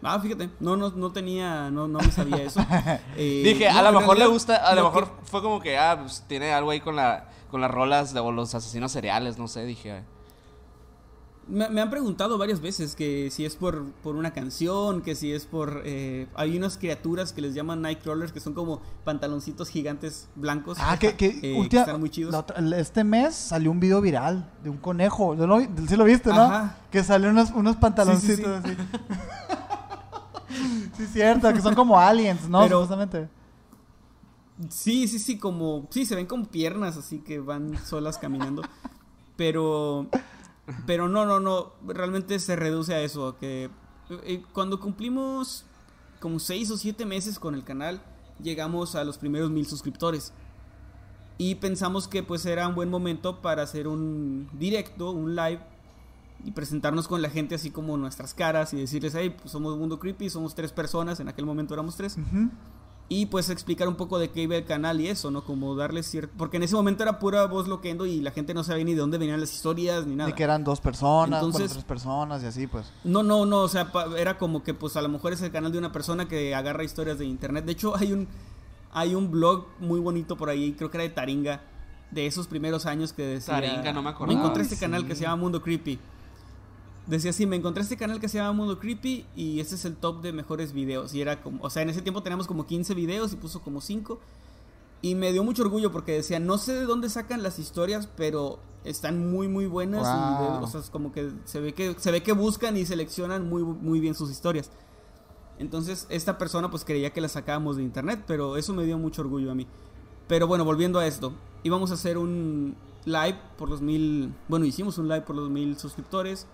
[0.04, 2.60] Ah, fíjate, no, no, no tenía, no, no me sabía eso.
[3.16, 5.96] Eh, Dije, no, a lo mejor le gusta, a lo mejor fue como que, ah,
[6.00, 9.46] pues tiene algo ahí con la con las rolas de o los asesinos seriales, no
[9.46, 10.02] sé, dije.
[11.48, 15.32] Me, me han preguntado varias veces que si es por, por una canción, que si
[15.32, 15.82] es por...
[15.84, 20.78] eh, hay unas criaturas que les llaman Nightcrawlers que son como pantaloncitos gigantes blancos.
[20.80, 22.32] Ah, que, que, eh, que última- están muy chidos.
[22.34, 25.34] otra- este mes salió un video viral de un conejo.
[25.34, 26.42] ¿No lo sí lo viste, ¿no?
[26.42, 26.76] Ajá.
[26.92, 28.76] Que salió unos, unos pantaloncitos Sí, así.
[30.96, 32.60] sí, cierto, que son como aliens, ¿no?
[32.62, 33.28] Pero- Supuestamente.
[34.70, 35.88] Sí, sí, sí, como...
[35.90, 38.62] Sí, se ven como piernas así que van solas caminando.
[39.36, 40.08] Pero...
[40.86, 41.72] Pero no, no, no.
[41.86, 43.36] Realmente se reduce a eso.
[43.38, 43.70] Que
[44.24, 45.64] eh, cuando cumplimos
[46.20, 48.00] como seis o siete meses con el canal,
[48.40, 50.32] llegamos a los primeros mil suscriptores.
[51.38, 55.60] Y pensamos que pues era un buen momento para hacer un directo, un live
[56.44, 59.98] y presentarnos con la gente así como nuestras caras y decirles, hey, pues somos Mundo
[59.98, 62.16] Creepy, somos tres personas, en aquel momento éramos tres.
[62.16, 62.50] Ujú.
[63.12, 65.44] Y pues explicar un poco de qué iba el canal y eso, ¿no?
[65.44, 66.32] Como darles cierto...
[66.38, 69.00] Porque en ese momento era pura voz loquendo y la gente no sabía ni de
[69.00, 70.30] dónde venían las historias ni nada.
[70.30, 72.90] Ni que eran dos personas, bueno, Entonces- tres personas y así, pues.
[73.04, 75.70] No, no, no, o sea, era como que pues a lo mejor es el canal
[75.70, 77.66] de una persona que agarra historias de internet.
[77.66, 78.28] De hecho, hay un
[78.92, 81.60] hay un blog muy bonito por ahí, creo que era de Taringa,
[82.10, 83.54] de esos primeros años que decía...
[83.54, 84.38] Taringa, no me acordaba.
[84.38, 85.08] encontré este canal sí.
[85.08, 85.98] que se llama Mundo Creepy.
[87.06, 89.96] Decía así, me encontré este canal que se llama Mundo Creepy y este es el
[89.96, 91.12] top de mejores videos.
[91.14, 93.80] Y era como, o sea, en ese tiempo teníamos como 15 videos y puso como
[93.80, 94.20] 5.
[95.02, 98.60] Y me dio mucho orgullo porque decía, no sé de dónde sacan las historias, pero
[98.84, 100.02] están muy, muy buenas.
[100.02, 102.86] Y de- o sea, es como que se ve que, se ve que buscan y
[102.86, 104.70] seleccionan muy, muy bien sus historias.
[105.58, 109.22] Entonces, esta persona pues creía que las sacábamos de internet, pero eso me dio mucho
[109.22, 109.66] orgullo a mí.
[110.28, 111.32] Pero bueno, volviendo a esto,
[111.64, 115.76] íbamos a hacer un live por los mil, bueno, hicimos un live por los mil
[115.78, 116.46] suscriptores.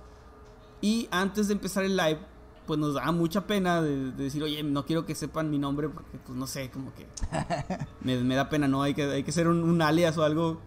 [0.80, 2.18] Y antes de empezar el live,
[2.66, 5.88] pues nos daba mucha pena de, de decir, oye, no quiero que sepan mi nombre
[5.88, 7.06] porque, pues no sé, como que
[8.02, 8.82] me, me da pena, ¿no?
[8.82, 10.60] Hay que, hay que ser un, un alias o algo.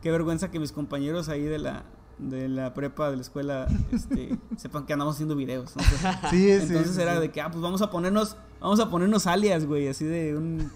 [0.00, 1.82] Qué vergüenza que mis compañeros ahí de la,
[2.18, 5.74] de la prepa, de la escuela, este, sepan que andamos haciendo videos.
[5.76, 5.82] ¿no?
[6.30, 6.66] Sí, sí.
[6.68, 7.20] Entonces sí, era sí.
[7.22, 10.70] de que, ah, pues vamos a ponernos, vamos a ponernos alias, güey, así de un...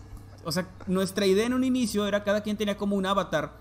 [0.44, 3.52] O sea, nuestra idea en un inicio era cada quien tenía como un avatar.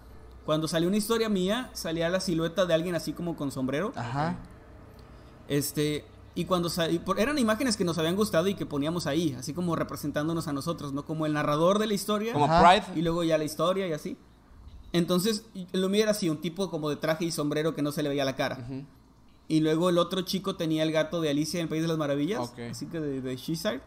[0.45, 3.93] Cuando salió una historia mía, salía la silueta de alguien así como con sombrero.
[3.95, 4.37] Ajá.
[5.47, 6.69] Este, y cuando
[7.17, 10.93] eran imágenes que nos habían gustado y que poníamos ahí, así como representándonos a nosotros,
[10.93, 11.05] ¿no?
[11.05, 12.47] Como el narrador de la historia Como.
[12.47, 12.85] Pride.
[12.95, 14.17] y luego ya la historia y así.
[14.93, 18.03] Entonces, lo mío era así, un tipo como de traje y sombrero que no se
[18.03, 18.65] le veía la cara.
[19.47, 21.97] Y luego el otro chico tenía el gato de Alicia en el País de las
[21.97, 22.59] Maravillas, Ok.
[22.71, 23.81] así que de, de.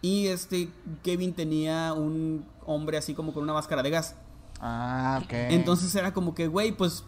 [0.00, 0.70] Y este
[1.02, 4.14] Kevin tenía un hombre así como con una máscara de gas.
[4.60, 5.32] Ah, ok.
[5.32, 7.04] Entonces era como que, güey, pues,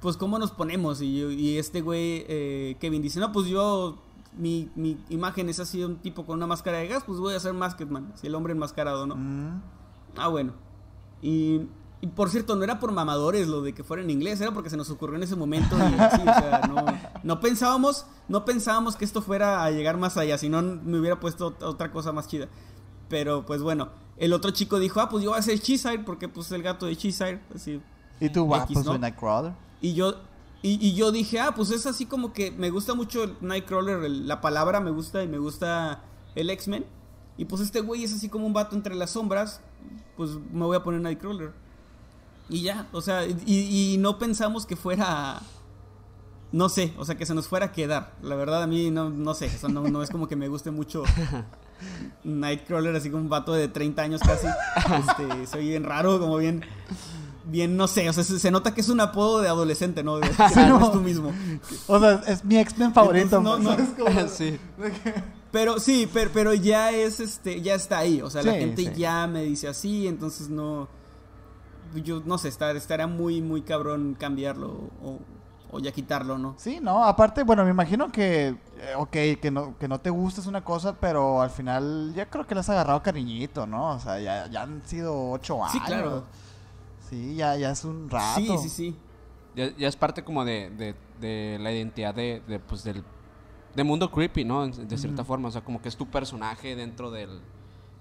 [0.00, 1.00] pues ¿cómo nos ponemos?
[1.02, 4.02] Y, este güey, eh, Kevin, dice, no, pues yo,
[4.36, 7.38] mi, mi imagen es así un tipo con una máscara de gas, pues voy a
[7.38, 9.16] hacer Masketman, así el hombre enmascarado, ¿no?
[9.16, 9.62] Mm.
[10.16, 10.52] Ah, bueno.
[11.22, 11.62] Y,
[12.00, 14.68] Y por cierto, no era por mamadores lo de que fuera en inglés, era porque
[14.68, 16.84] se nos ocurrió en ese momento y así, o sea, no,
[17.22, 21.18] no pensábamos, no pensábamos que esto fuera a llegar más allá, si no me hubiera
[21.18, 22.48] puesto otra cosa más chida.
[23.08, 26.28] Pero pues bueno, el otro chico dijo, ah, pues yo voy a hacer Cheesire porque
[26.28, 27.80] pues el gato de Cheesire, así.
[28.24, 29.52] ¿Y tú, X, pues Nightcrawler?
[29.80, 30.14] Y yo,
[30.62, 34.02] y, y yo dije, ah, pues es así como que me gusta mucho el Nightcrawler,
[34.04, 36.02] el- la palabra me gusta y me gusta
[36.34, 36.84] el X-Men.
[37.36, 39.60] Y pues este güey es así como un vato entre las sombras,
[40.16, 41.52] pues me voy a poner Nightcrawler.
[42.48, 45.40] Y ya, o sea, y, y no pensamos que fuera,
[46.52, 48.14] no sé, o sea, que se nos fuera a quedar.
[48.22, 50.48] La verdad a mí no, no sé, o sea, no, no es como que me
[50.48, 51.02] guste mucho
[52.24, 54.46] Nightcrawler, así como un vato de 30 años casi.
[54.98, 56.62] Este, soy bien raro, como bien
[57.46, 60.18] bien, no sé, o sea, se, se nota que es un apodo de adolescente, ¿no?
[60.18, 61.32] De, no eres tú mismo.
[61.86, 63.36] O sea, es mi X-Men favorito.
[63.38, 63.76] Entonces, no, no.
[63.76, 63.90] ¿sabes?
[63.98, 64.58] Como- sí.
[65.50, 68.20] Pero sí, pero, pero ya es este, ya está ahí.
[68.20, 68.92] O sea, la gente sí.
[68.96, 70.88] ya me dice así, entonces no.
[72.02, 75.20] Yo no sé, estar, estaría muy, muy cabrón cambiarlo o,
[75.70, 76.56] o ya quitarlo, ¿no?
[76.58, 78.56] Sí, no, aparte, bueno, me imagino que, eh,
[78.96, 82.48] ok, que no, que no te gusta es una cosa, pero al final ya creo
[82.48, 83.90] que le has agarrado cariñito, ¿no?
[83.90, 85.72] O sea, ya, ya han sido ocho años.
[85.72, 86.24] Sí, claro.
[87.08, 88.40] Sí, ya, ya es un rato.
[88.40, 88.96] Sí, sí, sí.
[89.54, 93.04] Ya, ya es parte como de, de, de la identidad de, de, pues del
[93.74, 94.66] de mundo creepy, ¿no?
[94.66, 97.40] De cierta forma, o sea, como que es tu personaje dentro del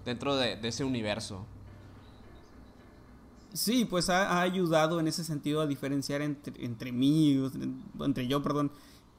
[0.06, 1.46] dentro de, de ese universo.
[3.54, 7.70] Sí, pues ha, ha ayudado en ese sentido a diferenciar entre, entre mí, entre,
[8.06, 8.72] entre yo, perdón,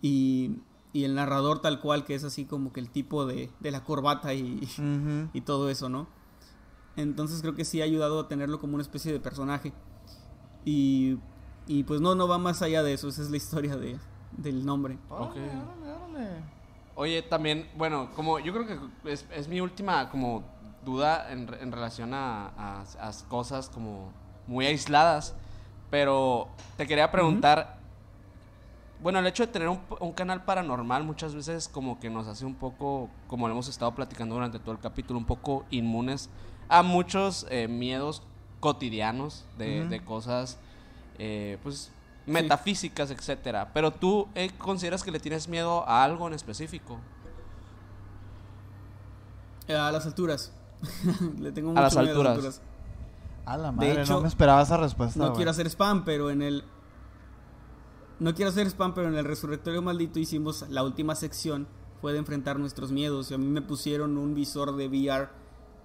[0.03, 0.57] y,
[0.93, 3.85] y el narrador tal cual, que es así como que el tipo de, de la
[3.85, 4.69] corbata y,
[5.33, 6.09] y todo eso, ¿no?
[6.97, 9.73] Entonces creo que sí ha ayudado a tenerlo como una especie de personaje.
[10.65, 11.19] Y,
[11.67, 13.99] y pues no, no va más allá de eso, esa es la historia de,
[14.33, 14.99] del nombre.
[15.11, 15.37] Órale, Ok.
[15.37, 16.43] órale, órale.
[16.97, 20.45] Oye, también, bueno, como yo creo que es, es mi última como
[20.85, 24.13] duda en, en relación a, a- a cosas como
[24.47, 25.35] muy aisladas,
[25.91, 27.79] pero te quería preguntar,
[29.01, 32.45] bueno, el hecho de tener un, un canal paranormal muchas veces como que nos hace
[32.47, 36.31] un poco, como lo hemos estado platicando durante todo el capítulo, un poco inmunes
[36.69, 38.23] a muchos eh, miedos
[38.61, 40.59] cotidianos de, de cosas,
[41.19, 41.93] eh, pues
[42.27, 43.71] metafísicas, etcétera.
[43.75, 46.99] Pero tú eh, consideras que le tienes miedo a algo en específico.
[49.69, 50.53] A las alturas.
[51.39, 52.61] Le tengo A mucho las miedo alturas.
[53.47, 55.19] A la madre, hecho, no me esperaba esa respuesta.
[55.19, 56.65] No quiero hacer spam, pero en el.
[58.19, 61.67] No quiero hacer spam, pero en el Resurrectorio Maldito hicimos la última sección.
[62.01, 63.31] Fue de enfrentar nuestros miedos.
[63.31, 65.29] Y a mí me pusieron un visor de VR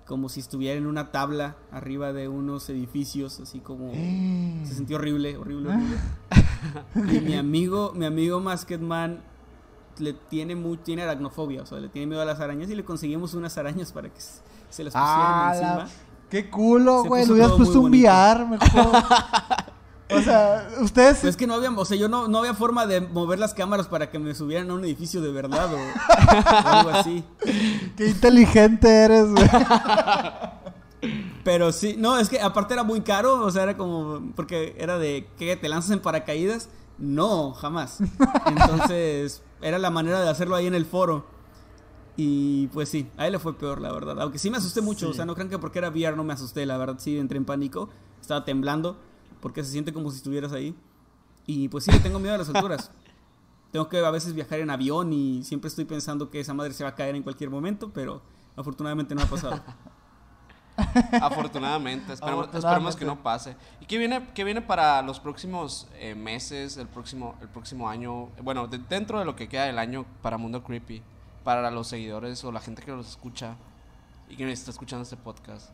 [0.09, 3.91] como si estuviera en una tabla arriba de unos edificios, así como.
[3.93, 4.59] Eh.
[4.65, 5.97] Se sintió horrible, horrible, horrible.
[7.15, 9.21] y mi amigo, mi amigo Masketman
[9.99, 12.83] le tiene muy, tiene aracnofobia, o sea, le tiene miedo a las arañas y le
[12.83, 15.75] conseguimos unas arañas para que se las pusieran Ah, encima.
[15.75, 15.87] la-
[16.31, 17.27] qué culo, güey.
[17.27, 17.91] Le hubieras puesto un.
[17.93, 18.91] VR mejor.
[20.11, 21.19] o sea, ustedes.
[21.19, 23.53] Pues es que no había, o sea, yo no, no había forma de mover las
[23.53, 27.23] cámaras para que me subieran a un edificio de verdad o, o algo así.
[27.95, 29.47] Qué inteligente eres, güey.
[31.43, 34.97] Pero sí, no, es que aparte era muy caro, o sea, era como, porque era
[34.99, 35.55] de, ¿qué?
[35.55, 36.69] ¿Te lanzas en paracaídas?
[36.97, 37.99] No, jamás.
[38.45, 41.25] Entonces, era la manera de hacerlo ahí en el foro.
[42.17, 44.19] Y pues sí, a él le fue peor, la verdad.
[44.21, 45.11] Aunque sí me asusté mucho, Sí.
[45.11, 47.37] o sea, no crean que porque era VR no me asusté, la verdad sí entré
[47.37, 47.89] en pánico.
[48.19, 48.97] Estaba temblando,
[49.41, 50.75] porque se siente como si estuvieras ahí.
[51.45, 52.91] Y pues sí, tengo miedo a las alturas.
[53.71, 56.83] Tengo que a veces viajar en avión y siempre estoy pensando que esa madre se
[56.83, 58.19] va a caer en cualquier momento, pero
[58.55, 59.61] afortunadamente no ha pasado.
[61.21, 62.57] Afortunadamente, esperemos, Afortunadamente.
[62.57, 63.55] esperemos que no pase.
[63.81, 68.29] ¿Y qué viene, qué viene para los próximos eh, meses, el próximo, el próximo año?
[68.41, 71.03] Bueno, de- dentro de lo que queda del año para Mundo Creepy,
[71.43, 73.55] para los seguidores o la gente que los escucha
[74.29, 75.69] y que está escuchando este podcast.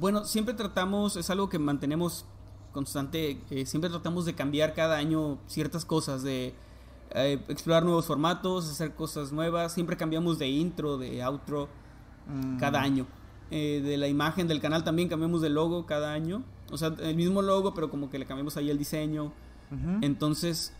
[0.00, 2.26] Bueno, siempre tratamos, es algo que mantenemos
[2.72, 6.54] constante, eh, siempre tratamos de cambiar cada año ciertas cosas, de
[7.10, 11.68] eh, explorar nuevos formatos, hacer cosas nuevas, siempre cambiamos de intro, de outro
[12.26, 12.58] Mm.
[12.58, 13.06] cada año.
[13.50, 17.14] Eh, de la imagen del canal también cambiamos de logo cada año, o sea, el
[17.14, 19.32] mismo logo, pero como que le cambiamos ahí el diseño.
[20.02, 20.72] Entonces,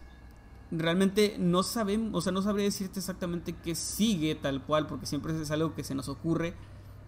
[0.71, 5.41] realmente no sabemos, o sea, no sabría decirte exactamente qué sigue tal cual, porque siempre
[5.41, 6.55] es algo que se nos ocurre.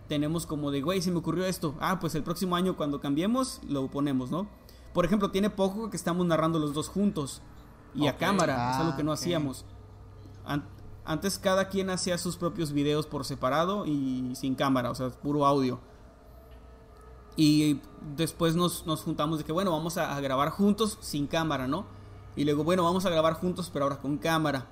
[0.08, 1.74] Tenemos como de, güey, se me ocurrió esto.
[1.80, 4.46] Ah, pues el próximo año cuando cambiemos, lo ponemos, ¿no?
[4.92, 7.42] Por ejemplo, tiene poco que estamos narrando los dos juntos
[7.94, 9.64] y a cámara, es Ah, algo que no hacíamos.
[10.44, 10.64] An-
[11.04, 15.44] antes cada quien hacía sus propios videos por separado y sin cámara, o sea, puro
[15.46, 15.80] audio.
[17.36, 17.80] Y
[18.16, 21.84] después nos, nos juntamos de que, bueno, vamos a, a grabar juntos sin cámara, ¿no?
[22.34, 24.66] Y luego, bueno, vamos a grabar juntos, pero ahora con cámara.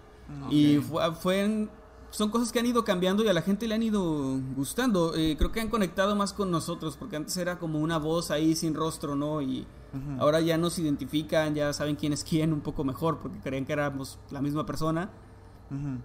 [0.51, 1.71] Y fue, fue en-
[2.15, 5.17] son cosas que han ido cambiando y a la gente le han ido gustando.
[5.17, 8.55] Eh, creo que han conectado más con nosotros, porque antes era como una voz ahí
[8.55, 9.43] sin rostro, ¿no?
[9.43, 9.67] Y
[10.21, 13.73] ahora ya nos identifican, ya saben quién es quién un poco mejor, porque creían que
[13.73, 15.11] éramos la misma persona.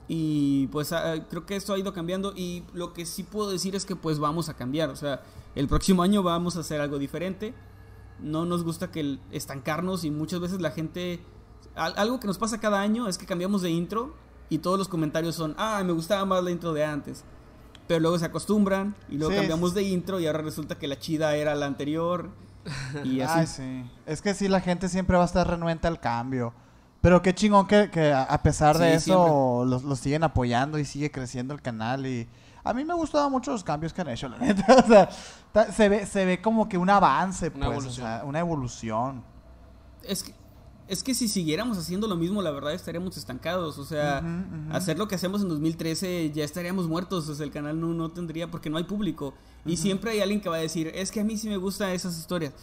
[0.07, 3.75] Y pues ah, creo que esto ha ido cambiando y lo que sí puedo decir
[3.75, 5.21] es que pues vamos a cambiar, o sea,
[5.53, 7.53] el próximo año vamos a hacer algo diferente.
[8.19, 11.19] No nos gusta que estancarnos y muchas veces la gente
[11.75, 14.15] algo que nos pasa cada año es que cambiamos de intro
[14.49, 17.23] y todos los comentarios son, ah, me gustaba más la intro de antes.
[17.87, 21.35] Pero luego se acostumbran y luego cambiamos de intro y ahora resulta que la chida
[21.35, 22.29] era la anterior.
[23.03, 23.39] Y así.
[23.39, 23.91] Ay, sí.
[24.05, 26.53] Es que sí, la gente siempre va a estar renuente al cambio.
[27.01, 31.53] Pero qué chingón que, que a pesar de eso los, siguen apoyando y sigue creciendo
[31.53, 32.05] el canal.
[32.05, 32.27] Y
[32.63, 34.65] a mí me gustaban mucho los cambios que han hecho, la neta.
[35.53, 38.21] O sea, se ve, se ve como que un avance, una pues, evolución.
[38.25, 39.23] una evolución.
[40.03, 40.33] Es que
[40.89, 43.77] es que si siguiéramos haciendo lo mismo, la verdad estaríamos estancados.
[43.77, 44.23] O sea,
[44.71, 47.29] hacer lo que hacemos en 2013 ya estaríamos muertos.
[47.29, 49.35] O sea, el canal no, no tendría, porque no hay público.
[49.65, 51.91] Y siempre hay alguien que va a decir, es que a mí sí me gustan
[51.91, 52.53] esas historias.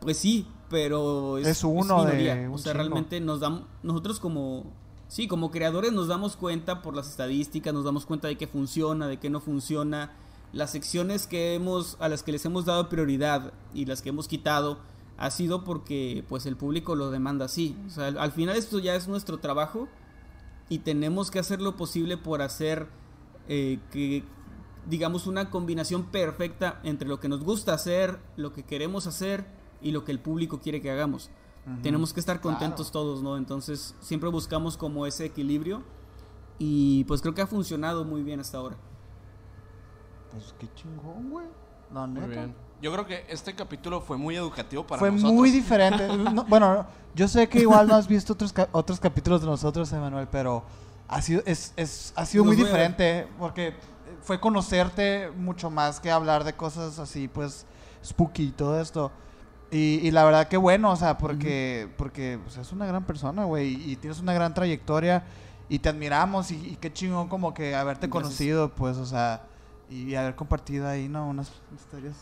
[0.00, 4.64] Pues sí, pero es, uno de O sea, realmente nos damos, nosotros como,
[5.06, 9.06] sí, como creadores nos damos cuenta por las estadísticas, nos damos cuenta de qué funciona,
[9.06, 10.12] de qué no funciona.
[10.52, 14.26] Las secciones que hemos, a las que les hemos dado prioridad y las que hemos
[14.26, 14.78] quitado
[15.18, 17.76] ha sido porque pues el público lo demanda así.
[17.86, 19.88] O sea, al, final esto ya es nuestro trabajo
[20.68, 22.86] y tenemos que hacer lo posible por hacer
[23.48, 24.24] eh, que
[24.88, 29.46] digamos una combinación perfecta entre lo que nos gusta hacer, lo que queremos hacer
[29.82, 31.30] y lo que el público quiere que hagamos.
[31.82, 33.36] Tenemos que estar contentos todos, ¿no?
[33.36, 35.82] Entonces siempre buscamos como ese equilibrio
[36.58, 38.78] y pues creo que ha funcionado muy bien hasta ahora.
[40.30, 41.46] Pues qué chingón, güey.
[41.90, 42.54] Muy bien.
[42.80, 45.32] Yo creo que este capítulo fue muy educativo para fue nosotros.
[45.32, 46.06] Fue muy diferente.
[46.48, 50.62] bueno, yo sé que igual no has visto otros, otros capítulos de nosotros, Emanuel, pero
[51.08, 53.74] ha sido, es, es, ha sido muy diferente porque
[54.22, 57.66] fue conocerte mucho más que hablar de cosas así, pues,
[58.04, 59.10] spooky y todo esto.
[59.70, 63.96] Y, la verdad que bueno, o sea, porque, porque es una gran persona, güey, y
[63.96, 65.24] tienes una gran trayectoria
[65.68, 69.42] y te admiramos y, qué chingón como que haberte conocido, pues, o sea,
[69.90, 71.28] y haber compartido ahí, ¿no?
[71.28, 72.14] Unas historias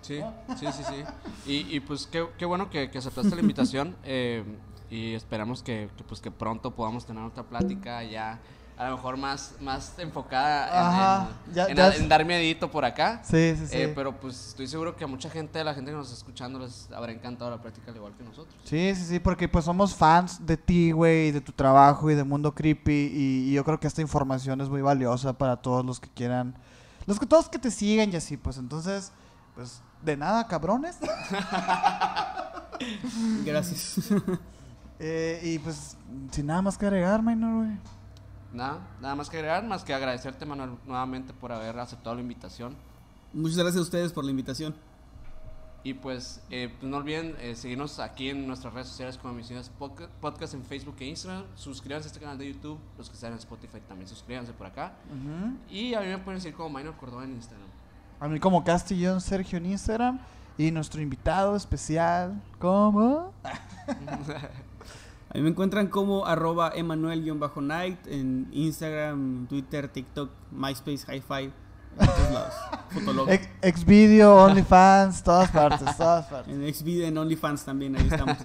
[0.00, 0.20] Sí,
[0.58, 1.04] sí, sí, sí.
[1.46, 4.44] Y, y pues qué, qué, bueno que, que aceptaste la invitación eh,
[4.90, 8.40] y esperamos que, que, pues, que pronto podamos tener otra plática ya
[8.76, 13.22] a lo mejor más, más enfocada en, dar miedito por acá.
[13.22, 13.76] Sí, sí, sí.
[13.76, 16.58] Eh, pero pues estoy seguro que a mucha gente, la gente que nos está escuchando,
[16.58, 18.54] les habrá encantado la práctica al igual que nosotros.
[18.64, 22.24] Sí, sí, sí, porque pues somos fans de ti, güey, de tu trabajo y de
[22.24, 23.12] Mundo Creepy.
[23.14, 26.56] Y, yo creo que esta información es muy valiosa para todos los que quieran
[27.06, 29.12] los que todos que te siguen y así, pues entonces,
[29.54, 30.98] pues de nada, cabrones.
[33.44, 33.98] Gracias.
[35.04, 35.96] Eh, y pues,
[36.30, 37.76] sin nada más que agregar, Minor, güey.
[38.52, 42.76] Nada, nada más que agregar, más que agradecerte, Manuel, nuevamente por haber aceptado la invitación.
[43.32, 44.76] Muchas gracias a ustedes por la invitación.
[45.84, 49.68] Y pues, eh, pues no olviden eh, seguirnos aquí en nuestras redes sociales como Misiones
[50.20, 51.44] Podcast en Facebook e Instagram.
[51.56, 52.78] Suscríbanse a este canal de YouTube.
[52.96, 54.94] Los que están en Spotify también suscríbanse por acá.
[55.68, 57.66] Y a mí me pueden seguir como Minor Córdoba en Instagram.
[58.20, 60.20] A mí como Castillón Sergio en Instagram.
[60.56, 63.32] Y nuestro invitado especial, ¿cómo?
[63.42, 71.52] a mí me encuentran como arroba Emanuel-night en Instagram, Twitter, TikTok, MySpace, Hi-Fi
[73.74, 76.54] Xvideo, OnlyFans, todas partes, todas partes.
[76.54, 78.36] En Xvideo, en OnlyFans también, ahí estamos.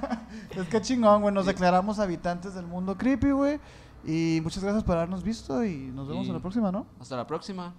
[0.56, 1.34] es que chingón, güey.
[1.34, 3.60] Nos declaramos habitantes del mundo creepy, güey.
[4.04, 6.86] Y muchas gracias por habernos visto y nos vemos en la próxima, ¿no?
[7.00, 7.72] Hasta la próxima.